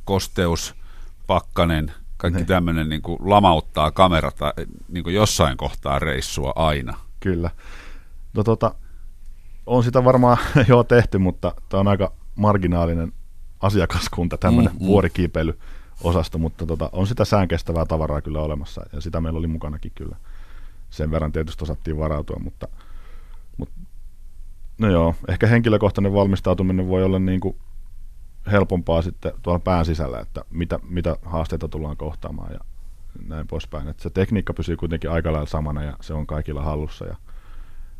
[0.05, 0.75] kosteus,
[1.27, 4.53] pakkanen, kaikki tämmöinen niin kuin lamauttaa kamerata
[4.87, 6.97] niin kuin jossain kohtaa reissua aina.
[7.19, 7.49] Kyllä.
[8.33, 8.75] No tota,
[9.65, 10.37] on sitä varmaan
[10.67, 13.13] jo tehty, mutta tämä on aika marginaalinen
[13.59, 14.87] asiakaskunta, tämmöinen Mm, mm, mm.
[14.87, 20.15] vuorikiipeilyosasto, mutta tota, on sitä säänkestävää tavaraa kyllä olemassa, ja sitä meillä oli mukanakin kyllä.
[20.89, 22.67] Sen verran tietysti osattiin varautua, mutta,
[23.57, 23.75] mutta
[24.77, 27.57] No joo, ehkä henkilökohtainen valmistautuminen voi olla niin kuin
[28.51, 32.59] helpompaa sitten tuolla pään sisällä, että mitä, mitä haasteita tullaan kohtaamaan ja
[33.27, 33.87] näin poispäin.
[33.87, 37.15] Että se tekniikka pysyy kuitenkin aika lailla samana ja se on kaikilla hallussa ja,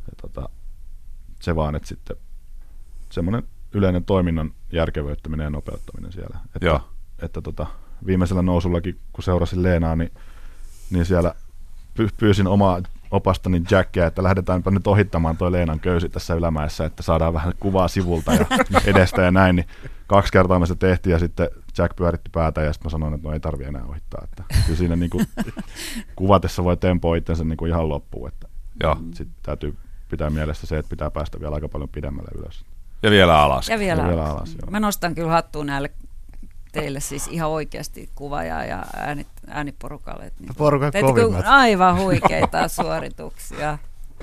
[0.06, 0.50] ja tota,
[1.42, 2.18] se vaan, että sitten
[3.12, 3.44] semmoinen
[3.74, 6.40] yleinen toiminnan järkevöittäminen ja nopeuttaminen siellä.
[6.56, 6.90] Että, Joo.
[7.20, 7.68] että tota,
[8.06, 10.12] viimeisellä nousullakin, kun seurasin Leenaa, niin,
[10.90, 11.36] niin siellä
[12.00, 12.82] py- pyysin omaa
[13.12, 17.88] opastani Jackia, että lähdetäänpä nyt ohittamaan toi Leenan köysi tässä ylämäessä, että saadaan vähän kuvaa
[17.88, 18.46] sivulta ja
[18.92, 19.68] edestä ja näin, niin
[20.08, 23.28] kaksi kertaa me se tehtiin ja sitten Jack pyöritti päätä ja sitten mä sanoin, että
[23.28, 24.22] no ei tarvi enää ohittaa.
[24.24, 25.26] Että kyllä siinä niin kuin,
[26.16, 28.48] kuvatessa voi tempoa itsensä niin kuin ihan loppuun, että
[28.84, 28.96] Joo.
[29.14, 29.76] sitten täytyy
[30.10, 32.66] pitää mielessä se, että pitää päästä vielä aika paljon pidemmälle ylös.
[33.04, 33.70] Ja vielä alas.
[33.70, 34.36] Ja vielä, Ja vielä alas.
[34.36, 34.72] alas, joo.
[34.72, 35.92] Mä nostan kyllä hattua näille
[36.76, 40.32] teille siis ihan oikeasti kuvaajaa ja äänit, ääniporukalle.
[40.40, 41.46] Niin Porukan kyllä kovimmat.
[41.46, 43.78] Aivan huikeita suorituksia.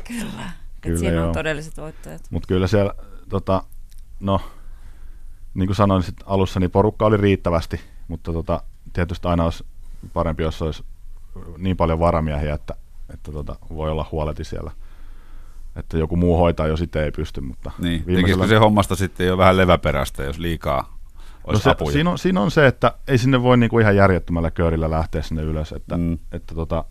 [0.09, 0.51] Kyllä.
[0.81, 1.27] Kyllä, siinä joo.
[1.27, 2.23] on todelliset voittajat.
[2.31, 2.95] Mutta kyllä siellä,
[3.29, 3.63] tota,
[4.21, 4.41] no,
[5.55, 9.65] niin kuin sanoin sit alussa, niin porukka oli riittävästi, mutta tota, tietysti aina olisi
[10.13, 10.85] parempi, jos olisi
[11.59, 12.75] niin paljon varamiehiä, että,
[13.15, 14.71] että tota, voi olla huoleti siellä.
[15.77, 18.05] Että joku muu hoitaa, jos itse ei pysty, mutta Niin.
[18.05, 21.02] Tekisikö se hommasta sitten jo vähän leväperäistä, jos liikaa
[21.47, 21.93] No se, apuja?
[21.93, 25.43] siinä, on, siinä on se, että ei sinne voi niinku ihan järjettömällä köörillä lähteä sinne
[25.43, 26.19] ylös, että, Mm.
[26.33, 26.85] että tota,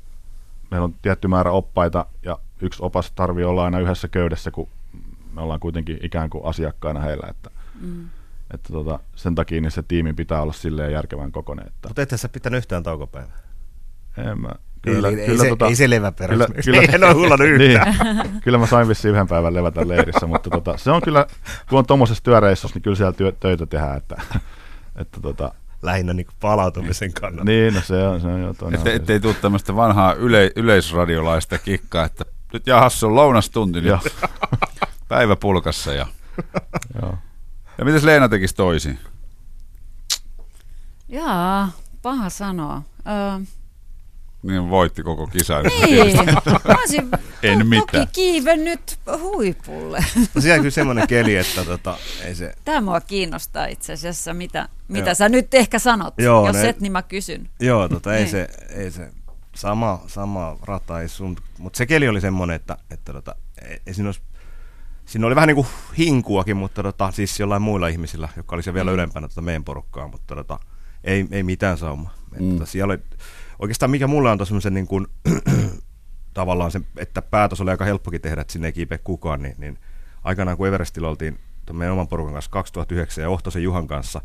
[0.72, 4.68] meillä on tietty määrä oppaita ja yksi opas tarvii olla aina yhdessä köydessä, kun
[5.34, 7.50] me ollaan kuitenkin ikään kuin asiakkaina heillä, että,
[7.82, 8.10] Mm.
[8.54, 12.20] että tota, sen takia niin se tiimi pitää olla silleen järkevän kokoinen, että Mutta ethän
[12.20, 13.41] sä pitänyt yhtään taukopäivää.
[14.18, 14.50] En mä,
[14.82, 16.34] Kyllä, kyllä, ei, kyllä, se, tota, ei se leväperä.
[16.34, 17.96] kyllä, kyllä, en ole hullannut yhtään.
[18.16, 21.26] niin, kyllä mä sain vissiin yhden päivän levätä leirissä, mutta tota, se on kyllä,
[21.70, 24.22] kun on tuommoisessa työreissussa, niin kyllä siellä työ, töitä tehdään, että,
[24.96, 27.44] että tota, Lähinnä niin palautumisen kannalta.
[27.52, 31.58] niin, no se on, se on jo toinen Että ettei tule tämmöistä vanhaa yle, yleisradiolaista
[31.58, 33.96] kikkaa, että nyt jahas, se on lounastunti, nyt
[35.08, 35.94] päivä pulkassa.
[35.94, 36.06] Ja,
[37.02, 37.18] Joo.
[37.78, 39.00] ja mitäs Leena tekisi toisin?
[41.08, 42.82] Jaa, paha sanoa.
[43.08, 43.46] Öö,
[44.44, 45.64] Niin voitti koko kisan.
[45.86, 47.10] niin, mä olisin
[47.44, 48.08] En mitään.
[48.08, 50.06] toki kiivennyt huipulle.
[50.36, 52.54] No siellä on kyllä semmoinen keli, että tota, ei se...
[52.66, 55.16] Tämä mua kiinnostaa itse asiassa, mitä, mitä Joo.
[55.16, 56.14] sä nyt ehkä sanot.
[56.18, 57.50] Joo, Jos ne- et, niin mä kysyn.
[57.60, 58.32] Joo, tota, ei, Niin.
[58.32, 59.10] se, ei se
[59.56, 63.36] sama, sama rata, ei sun, mutta se keli oli semmoinen, että, että tota,
[63.70, 64.22] ei, ei siinä, olisi,
[65.06, 65.68] siinä oli vähän niin kuin
[65.98, 70.08] hinkuakin, mutta tota, siis jollain muilla ihmisillä, jotka oli siellä vielä ylempänä tota meidän porukkaa,
[70.08, 70.60] mutta tota,
[71.04, 72.10] ei, ei mitään sauma.
[72.40, 72.46] Mm.
[72.46, 72.54] Mm.
[72.54, 73.02] Tota, siellä oli,
[73.62, 75.08] oikeastaan mikä mulle antoi semmoisen niin kuin,
[76.34, 79.80] tavallaan se, että päätös oli aika helppokin tehdä, että sinne ei kiipeä kukaan, niin, niin
[80.24, 81.40] aikanaan kun Everestillä oltiin
[81.74, 84.22] meidän oman porukan kanssa 2009 ja Ohtosen Juhan kanssa,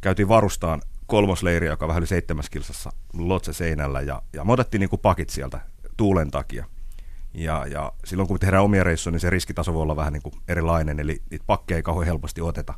[0.00, 4.90] käytiin varustaan kolmosleiri, joka vähän yli seitsemäs kilsassa Lotse seinällä, ja, ja me otettiin niin
[4.90, 5.60] kuin pakit sieltä
[5.96, 6.66] tuulen takia.
[7.34, 10.34] Ja, ja silloin kun tehdään omia reissuja, niin se riskitaso voi olla vähän niin kuin
[10.48, 12.74] erilainen, eli niitä pakkeja ei kauhean helposti oteta.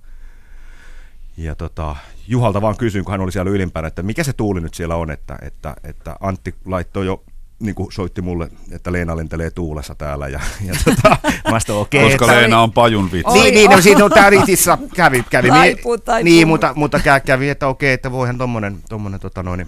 [1.36, 1.96] Ja tota,
[2.28, 5.10] Juhalta vaan kysyin, kun hän oli siellä ylimpänä, että mikä se tuuli nyt siellä on,
[5.10, 7.22] että, että, että Antti laittoi jo
[7.58, 10.28] niin kuin soitti mulle, että Leena lentelee tuulessa täällä.
[10.28, 11.16] Ja, ja tota,
[11.50, 12.02] mä sanoin, okei.
[12.10, 13.32] Koska että- Leena on pajun vitsi.
[13.32, 15.48] Niin, niin, no, siinä on tää Ritissa kävi, kävi.
[15.48, 16.24] Taipuu, taipuu.
[16.24, 19.66] Niin, mutta, mutta kä- kävi, että okei, että voihan tommonen, tommonen tota noin,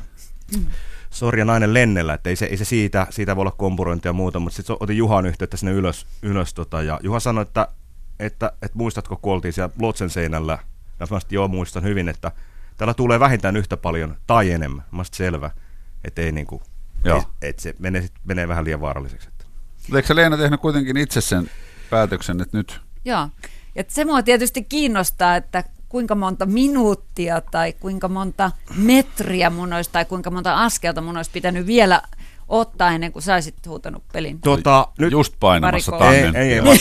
[1.11, 4.41] sorja nainen lennellä, että ei se, ei se siitä, siitä voi olla kompurointia ja muuta,
[4.41, 7.69] mutta sitten otin Juhan yhteyttä sinne ylös, ylös tota, ja Juha sanoi, että,
[8.21, 10.59] että, että muistatko, kun oltiin siellä Lotsen seinällä,
[11.01, 12.33] ja mä sanoin, joo, muistan hyvin, että
[12.77, 14.85] täällä tulee vähintään yhtä paljon tai enemmän.
[14.91, 15.51] Mä sanoin, selvä,
[16.05, 16.63] että ei niinku,
[17.05, 17.23] Joo.
[17.43, 19.29] ei, että se menee, sit menee vähän liian vaaralliseksi.
[19.29, 19.45] Että.
[19.83, 21.51] Mutta eikö se Leena tehnyt kuitenkin itse sen
[21.91, 23.29] päätöksen, että nyt Joo.
[23.75, 29.91] Ja se mua tietysti kiinnostaa, että kuinka monta minuuttia tai kuinka monta metriä mun olisi
[29.91, 32.03] tai kuinka monta askelta mun olisi pitänyt vielä
[32.49, 34.41] ottaa ennen kuin sä olisit huutanut pelin.
[34.41, 35.93] Tota, nyt, just painamassa.
[35.93, 36.37] Ei, tannen.
[36.37, 36.65] ei, ei, Niin.
[36.65, 36.77] vaan-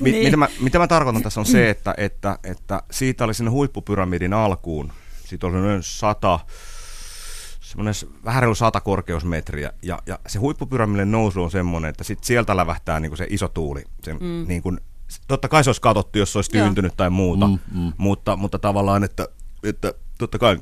[0.00, 3.50] mit, mitä, mä, mitä mä tarkoitan tässä on se, että, että, että siitä oli sinne
[3.50, 4.92] huippupyramidin alkuun,
[5.24, 6.40] siitä oli noin sata,
[7.60, 7.94] semmoinen
[8.24, 13.00] vähän reilu sata korkeusmetriä, ja, ja se huippupyramidin nousu on semmoinen, että sit sieltä lävähtää
[13.00, 13.84] niin se iso tuuli.
[14.04, 14.44] Se, mm.
[14.48, 14.80] niin kuin,
[15.28, 16.64] totta kai se olisi katsottu, jos se olisi Joo.
[16.64, 17.58] tyyntynyt tai muuta, mm.
[17.72, 17.92] mm.
[17.98, 19.28] Mutta, mutta tavallaan, että,
[19.64, 20.58] että totta kai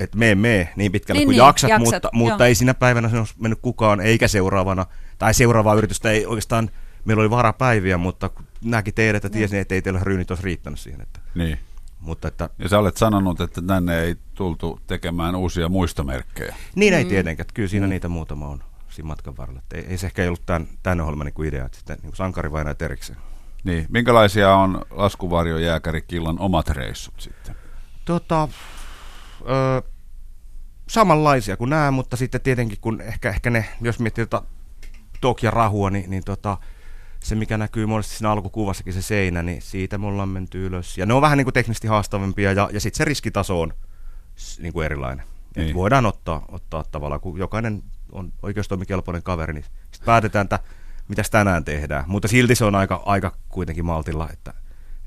[0.00, 3.08] että mene, mene niin pitkälle Niin, kuin niin, jaksat, jaksat, mutta, mutta ei sinä päivänä
[3.08, 4.86] se olisi mennyt kukaan, eikä seuraavana,
[5.18, 6.70] tai seuraavaa yritystä ei oikeastaan,
[7.04, 8.30] meillä oli varapäiviä, mutta
[8.64, 11.00] näki teidät ja tiesi, että ei teillä ryynit olisi riittänyt siihen.
[11.00, 11.58] Että, Niin.
[12.00, 16.54] mutta että, Ja sä olet sanonut, että tänne ei tultu tekemään uusia muistomerkkejä.
[16.74, 19.62] niin ei tietenkään, että kyllä siinä niitä muutama on siinä matkan varrella.
[19.74, 22.52] Ei, ei se ehkä ollut tämän, tämän ohjelman niin kuin idea, että sitten niin sankari
[22.52, 23.18] vain näitä erikseen.
[23.64, 23.86] Niin.
[23.88, 27.54] Minkälaisia on laskuvarjojääkärikillan omat reissut sitten?
[28.04, 28.48] Tota,
[29.48, 29.82] ö,
[30.88, 34.46] samanlaisia kuin nämä, mutta sitten tietenkin kun ehkä, ehkä ne, jos miettii tota
[35.20, 36.58] Tok ja Rahua, niin, niin tota,
[37.20, 40.98] se, mikä näkyy monesti siinä alkukuvassakin se seinä, niin siitä me ollaan menty ylös.
[40.98, 43.72] Ja ne on vähän niin kuin teknisesti haastavimpia ja, ja sitten se riskitaso on
[44.58, 45.26] niin kuin erilainen.
[45.56, 45.74] Niin.
[45.74, 47.82] voidaan ottaa, ottaa tavallaan, kun jokainen
[48.12, 50.58] on oikeustoimikelpoinen kaveri, niin sitten päätetään, että
[51.08, 52.04] mitä tänään tehdään.
[52.06, 54.54] Mutta silti se on aika, aika kuitenkin maltilla, että,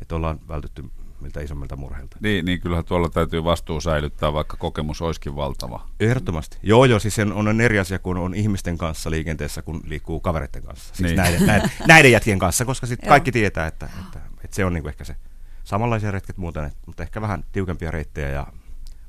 [0.02, 0.84] että ollaan vältytty
[1.22, 2.18] miltä isommilta murheilta.
[2.20, 5.88] Niin, niin kyllähän tuolla täytyy vastuu säilyttää, vaikka kokemus olisikin valtava.
[6.00, 6.58] Ehdottomasti.
[6.64, 10.64] Joo, joo, siis on, on eri asia, kun on ihmisten kanssa liikenteessä, kun liikkuu kavereiden
[10.64, 10.96] kanssa.
[10.96, 11.16] Siis niin.
[11.16, 14.90] näiden, näiden, näiden jätkien kanssa, koska sitten kaikki tietää, että, että, että se on niinku
[14.90, 15.16] ehkä se
[15.64, 18.48] samanlaisia retket muuten, mutta ehkä vähän tiukempia reittejä ja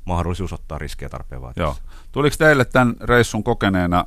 [0.04, 1.62] mahdollisuus ottaa riskejä tarpeen vaatiessa.
[1.62, 1.96] Joo.
[2.12, 4.06] Tuliko teille tämän reissun kokeneena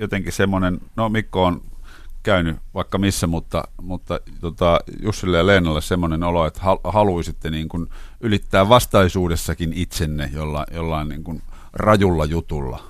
[0.00, 1.62] jotenkin semmoinen, no Mikko on
[2.24, 7.88] käynyt vaikka missä, mutta, mutta tota, Jussille ja Leenalle semmoinen olo, että haluaisitte niin kuin
[8.20, 12.82] ylittää vastaisuudessakin itsenne jolla, jollain niin kuin rajulla jutulla?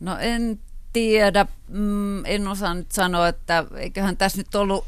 [0.00, 0.60] No en
[0.92, 4.84] tiedä, mm, en osaa nyt sanoa, että eiköhän tässä nyt ollut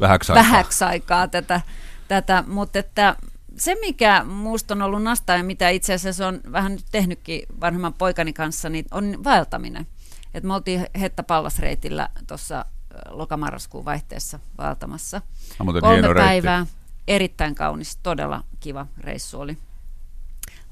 [0.00, 1.60] vähäksi aikaa, vähäksi aikaa tätä,
[2.08, 3.16] tätä, mutta että
[3.56, 7.94] se, mikä minusta on ollut nastaa ja mitä itse asiassa on vähän nyt tehnytkin vanhemman
[7.94, 9.86] poikani kanssa, niin on vaeltaminen.
[10.34, 12.64] Et me oltiin Hetta Pallasreitillä tuossa
[13.08, 15.22] lokamarraskuun vaihteessa vaeltamassa.
[15.58, 16.74] No, Kolme päivää, reitti.
[17.08, 19.58] erittäin kaunis, todella kiva reissu oli.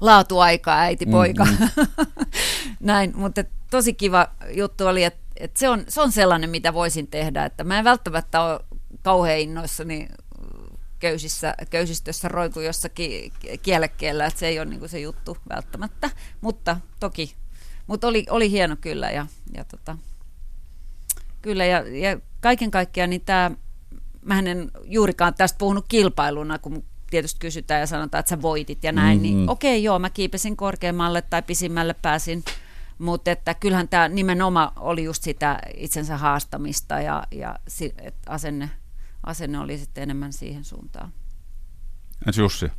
[0.01, 1.45] Laatuaikaa äiti poika.
[1.45, 2.05] Mm, mm.
[2.79, 7.07] Näin, mutta tosi kiva juttu oli, että, että se, on, se on sellainen, mitä voisin
[7.07, 7.45] tehdä.
[7.45, 8.59] Että mä en välttämättä ole
[9.01, 10.07] kauhean innoissani
[10.99, 16.09] köysissä, köysistössä roiku jossakin kielekkeellä, että se ei ole niin se juttu välttämättä,
[16.41, 17.35] mutta toki,
[17.87, 19.97] mutta oli, oli hieno kyllä ja, ja tota,
[21.41, 23.51] kyllä ja, ja kaiken kaikkiaan niin tämä,
[24.25, 28.91] mä en juurikaan tästä puhunut kilpailuna, kun tietysti kysytään ja sanotaan, että sä voitit ja
[28.91, 29.39] näin, niin mm-hmm.
[29.39, 32.43] niin okei okay, joo, mä kiipesin korkeammalle tai pisimmälle pääsin,
[32.99, 37.55] mutta että kyllähän tämä nimenomaan oli just sitä itsensä haastamista ja, ja
[37.97, 38.69] että asenne–
[39.23, 41.13] asenne oli sitten enemmän siihen suuntaan.
[42.27, 42.71] Entä Jussi?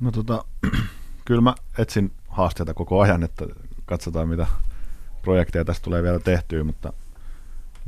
[0.00, 0.44] No tota,
[1.24, 3.46] kyllä mä etsin haasteita koko ajan, että
[3.84, 4.46] katsotaan mitä
[5.22, 6.92] projekteja tästä tulee vielä tehtyä, mutta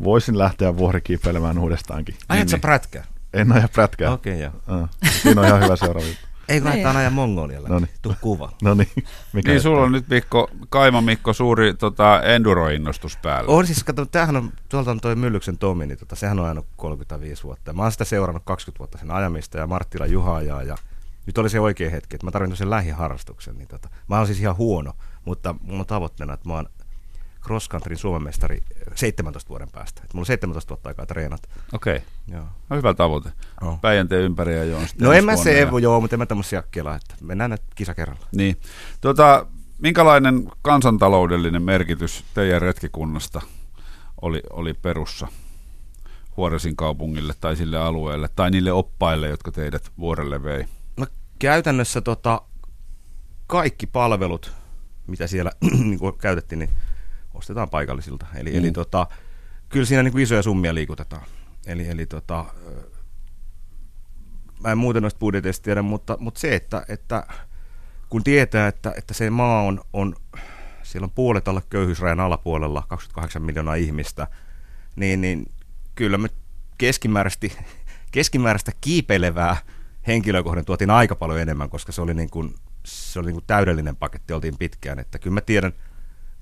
[0.05, 2.15] voisin lähteä vuorikiipeilemään uudestaankin.
[2.29, 2.61] Ajat niin, sä niin.
[2.61, 3.05] prätkää?
[3.33, 4.13] En aja prätkää.
[4.13, 4.83] Okei, okay, joo.
[4.83, 4.89] Uh,
[5.23, 6.09] siinä on ihan hyvä seuraava
[6.49, 7.69] ei kun lähdetään ajaa Mongolialle.
[7.69, 7.91] No niin.
[8.03, 8.53] Tuu kuva.
[8.63, 8.89] No niin.
[9.33, 13.53] Mikä niin sulla on nyt Mikko, Kaima Mikko suuri tota, enduro-innostus päällä.
[13.53, 16.67] On siis, kato, tämähän on, tuolta on toi Myllyksen Tomi, niin tota, sehän on ajanut
[16.77, 17.73] 35 vuotta.
[17.73, 20.77] Mä oon sitä seurannut 20 vuotta sen ajamista ja Marttila Juha ajaa ja
[21.27, 23.59] nyt oli se oikea hetki, että mä tarvitsin sen lähiharrastuksen.
[23.59, 24.93] Niin tota, mä oon siis ihan huono,
[25.24, 26.66] mutta mulla on tavoitteena, että mä oon
[27.47, 28.62] cross countryn Suomen mestari
[28.95, 30.03] 17 vuoden päästä.
[30.05, 31.49] Et mulla on 17 vuotta aikaa treenata.
[31.72, 31.97] Okei.
[31.97, 32.09] Okay.
[32.29, 32.47] Joo.
[32.68, 33.33] No, hyvä tavoite.
[33.62, 33.81] Oh.
[33.81, 34.81] Päijänteen ympäri ja joo.
[35.01, 37.95] No en mä se Evo, joo, mutta en mä tämmöisiä kelaa, että mennään nyt kisa
[37.95, 38.27] kerralla.
[38.33, 38.57] Niin.
[39.01, 39.47] Tota,
[39.79, 43.41] minkälainen kansantaloudellinen merkitys teidän retkikunnasta
[44.22, 45.29] oli, oli perussa
[46.37, 50.64] Huoresin kaupungille tai sille alueelle tai niille oppaille, jotka teidät vuorelle vei?
[51.39, 52.43] Käytännössä tota,
[53.47, 54.53] kaikki palvelut,
[55.07, 55.53] mitä siellä
[55.84, 56.70] niin käytettiin, niin
[57.34, 58.26] ostetaan paikallisilta.
[58.34, 58.59] Eli, mm.
[58.59, 59.07] eli tota,
[59.68, 61.22] kyllä siinä niin kuin isoja summia liikutetaan.
[61.66, 62.45] Eli, eli tota,
[64.61, 67.26] mä en muuten noista budjeteista tiedä, mutta, mutta se, että, että
[68.09, 70.16] kun tietää, että, että se maa on, on,
[70.82, 74.26] siellä on puolet alla köyhyysrajan alapuolella, 28 miljoonaa ihmistä,
[74.97, 75.47] niin, niin
[75.95, 76.28] kyllä me
[76.78, 77.57] keskimääräisesti,
[78.12, 79.57] keskimääräistä kiipeilevää
[80.07, 82.55] henkilökohden tuotiin aika paljon enemmän, koska se oli, niin kuin,
[82.85, 84.99] se oli niin kuin täydellinen paketti, oltiin pitkään.
[84.99, 85.73] Että kyllä mä tiedän,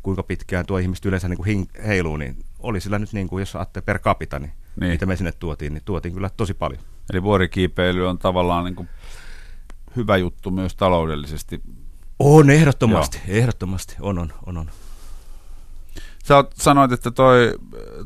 [0.03, 3.57] kuinka pitkään tuo ihmiset yleensä niin kuin heiluu, niin oli sillä nyt, niin kuin, jos
[3.57, 6.83] ajattelee per capita, niin, niin, mitä me sinne tuotiin, niin tuotiin kyllä tosi paljon.
[7.13, 8.89] Eli vuorikiipeily on tavallaan niin kuin
[9.97, 11.63] hyvä juttu myös taloudellisesti.
[12.19, 13.37] On, ehdottomasti, Joo.
[13.37, 14.71] ehdottomasti, on, on, on, on.
[16.25, 17.55] Sä sanoit, että toi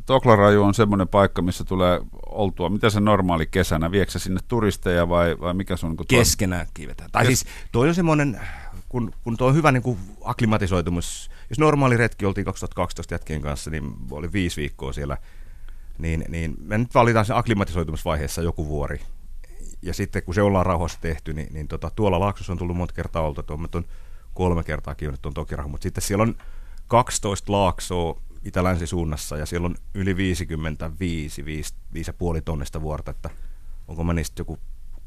[0.06, 2.68] Toklaraju on semmoinen paikka, missä tulee oltua.
[2.68, 3.90] Mitä se normaali kesänä?
[3.90, 5.96] Viekö sinne turisteja vai, vai mikä sun...
[5.96, 7.10] Kun Keskenään kiivetään.
[7.12, 7.40] Tai Kes...
[7.40, 8.40] siis toi on semmoinen,
[8.88, 11.30] kun, kun tuo on hyvä niin kuin aklimatisoitumus.
[11.50, 15.16] Jos normaali retki oltiin 2012 jätkien kanssa, niin oli viisi viikkoa siellä.
[15.98, 19.00] Niin, niin me nyt valitaan sen aklimatisoitumisvaiheessa joku vuori.
[19.82, 22.94] Ja sitten kun se ollaan rauhassa tehty, niin, niin tota, tuolla Laaksossa on tullut monta
[22.94, 23.42] kertaa oltu.
[23.42, 23.84] Tuo on
[24.34, 26.34] kolme kertaa kiinni tuon Tokirahu, mutta sitten siellä on
[26.88, 32.02] 12 laaksoa itä-länsisuunnassa ja siellä on yli 55, 5, 5,5
[32.44, 33.30] tonnista vuorta, että
[33.88, 34.58] onko mä niistä joku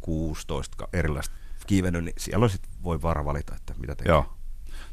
[0.02, 1.36] 16 erilaista
[1.68, 4.12] kiivennyt, niin siellä on sit voi vara valita, että mitä tekee.
[4.12, 4.26] Joo.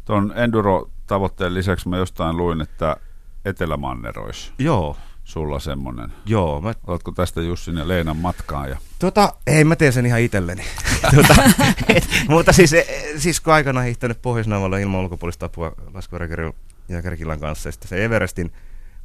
[0.04, 2.96] Tuon Enduro-tavoitteen lisäksi mä jostain luin, että
[3.44, 4.96] Etelämanner olisi Joo.
[5.24, 6.12] sulla semmoinen.
[6.26, 6.60] Joo.
[6.60, 6.74] Mä...
[6.86, 8.70] Oletko tästä Jussin ja Leenan matkaan?
[8.70, 8.76] Ja...
[8.98, 10.64] Tota, ei, mä teen sen ihan itselleni.
[11.16, 11.42] tota,
[11.88, 12.86] et, mutta siis, e,
[13.16, 15.72] siis kun aikana hiihtänyt Pohjoisnavalla ilman ulkopuolista apua
[16.88, 18.52] laskuvarjakirjan kanssa, ja sitten se Everestin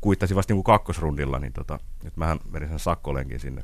[0.01, 3.63] kuittasin vasta niin kuin kakkosrundilla, niin tota, nyt mähän vedin sen sakkolenkin sinne.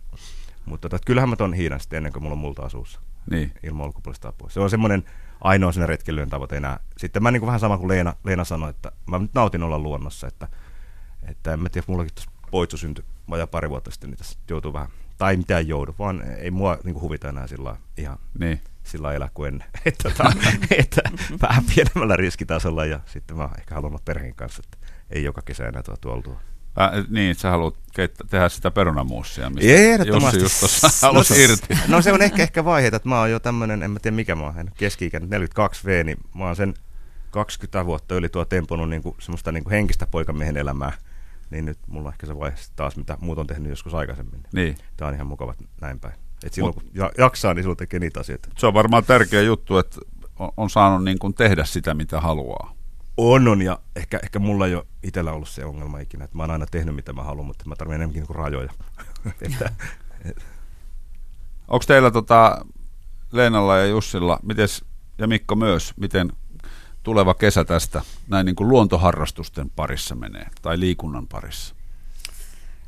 [0.65, 2.99] Mutta tota, kyllähän mä ton hiinan sitten ennen kuin mulla on multa suussa.
[3.31, 3.51] Niin.
[3.63, 4.49] Ilman ulkopuolista apua.
[4.49, 5.03] Se on semmoinen
[5.41, 6.79] ainoa sinne retkeilyyn tavoite enää.
[6.97, 9.79] Sitten mä niin kuin vähän sama kuin Leena, Leena sanoi, että mä nyt nautin olla
[9.79, 10.47] luonnossa, että,
[11.23, 14.73] että en mä tiedä, mullakin tuossa poitsu syntyi vajaa pari vuotta sitten, niin tässä joutuu
[14.73, 14.89] vähän,
[15.19, 18.61] tai mitään joudu, vaan ei mua niin kuin huvita enää sillä ihan Niin.
[18.83, 19.67] sillä elää kuin ennen.
[19.85, 20.33] että, tota,
[20.77, 21.01] että
[21.41, 25.67] vähän pienemmällä riskitasolla ja sitten mä ehkä haluan olla perheen kanssa, että ei joka kesä
[25.67, 26.39] enää tuo tuoltua.
[26.81, 30.39] Äh, niin, sä haluat keittä, tehdä sitä perunamuussia, mistä Ehdottomasti.
[30.39, 31.67] Jussi just tuossa halusi no, irti.
[31.87, 34.35] No se on ehkä, ehkä vaiheita, että mä oon jo tämmönen, en mä tiedä mikä
[34.35, 36.73] mä oon, keski-ikäinen 42V, niin mä oon sen
[37.31, 40.91] 20 vuotta yli tuo temponut niin kuin, semmoista niin kuin henkistä poikamiehen elämää.
[41.49, 44.43] Niin nyt mulla on ehkä se vaihe taas, mitä muut on tehnyt joskus aikaisemmin.
[44.53, 44.77] Niin.
[44.97, 46.13] Tää on ihan mukava näin päin.
[46.43, 48.49] Et silloin kun ja- jaksaa, niin silloin tekee niitä asioita.
[48.57, 49.97] Se on varmaan tärkeä juttu, että
[50.39, 52.73] on, on saanut niin kuin tehdä sitä, mitä haluaa.
[53.17, 56.43] On, on, ja ehkä, ehkä mulla ei ole itsellä ollut se ongelma ikinä, että mä
[56.43, 58.71] oon aina tehnyt mitä mä haluan, mutta mä tarvitsen enemmänkin niin rajoja.
[59.41, 59.71] että,
[61.67, 62.65] Onko teillä tota,
[63.31, 64.85] Leenalla ja Jussilla, mites,
[65.17, 66.31] ja Mikko myös, miten
[67.03, 71.75] tuleva kesä tästä näin niin kuin luontoharrastusten parissa menee, tai liikunnan parissa?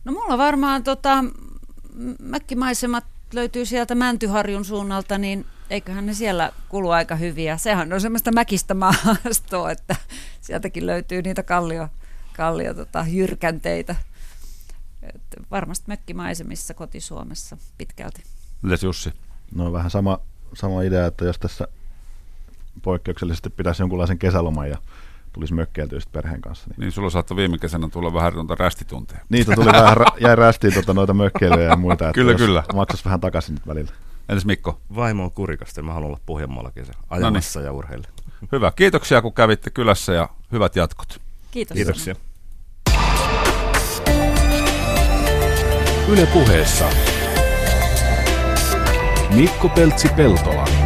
[0.06, 1.30] No mulla varmaan tota, m-
[2.20, 7.58] mökkimaisemat löytyy sieltä Mäntyharjun suunnalta, niin eiköhän ne siellä kulu aika hyviä.
[7.58, 9.96] Sehän on semmoista mäkistä maastoa, että
[10.42, 11.88] sieltäkin löytyy niitä kallio,
[12.38, 13.96] kallio tota, jyrkänteitä.
[15.04, 18.24] Et varmasti mökkimaisemissa koti-Suomessa pitkälti.
[18.62, 19.14] Mites Jussi?
[19.56, 20.20] No vähän sama,
[20.54, 21.68] sama idea, että jos tässä
[22.82, 24.78] poikkeuksellisesti pitäisi jonkunlaisen kesäloman ja
[25.34, 26.68] tulisi mökkeiltyä perheen kanssa.
[26.70, 26.80] Niin.
[26.80, 29.22] Niin sulla saattoi viime kesänä tulla vähän tuota rästitunteja.
[29.30, 32.06] Niitä tuli vähän, ra- jäi rästiin tota, noita mökkeilyjä ja muita.
[32.10, 32.64] Että Kyllä, kyllä.
[32.74, 33.92] Maksas vähän takaisin nyt välillä.
[34.30, 34.80] Entäs Mikko?
[34.96, 38.08] vaimo on kurikasta ja mä haluan olla Pohjanmaalla kesä ajamassa ja urheilla.
[38.52, 38.72] Hyvä.
[38.76, 41.22] Kiitoksia, kun kävitte kylässä ja hyvät jatkot.
[41.52, 41.76] Kiitos.
[41.76, 42.16] Kiitoksia.
[46.10, 46.86] Yle puheessa.
[49.36, 50.81] Mikko Peltsi-Peltola.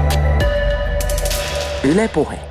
[1.85, 2.44] Yle Puhe.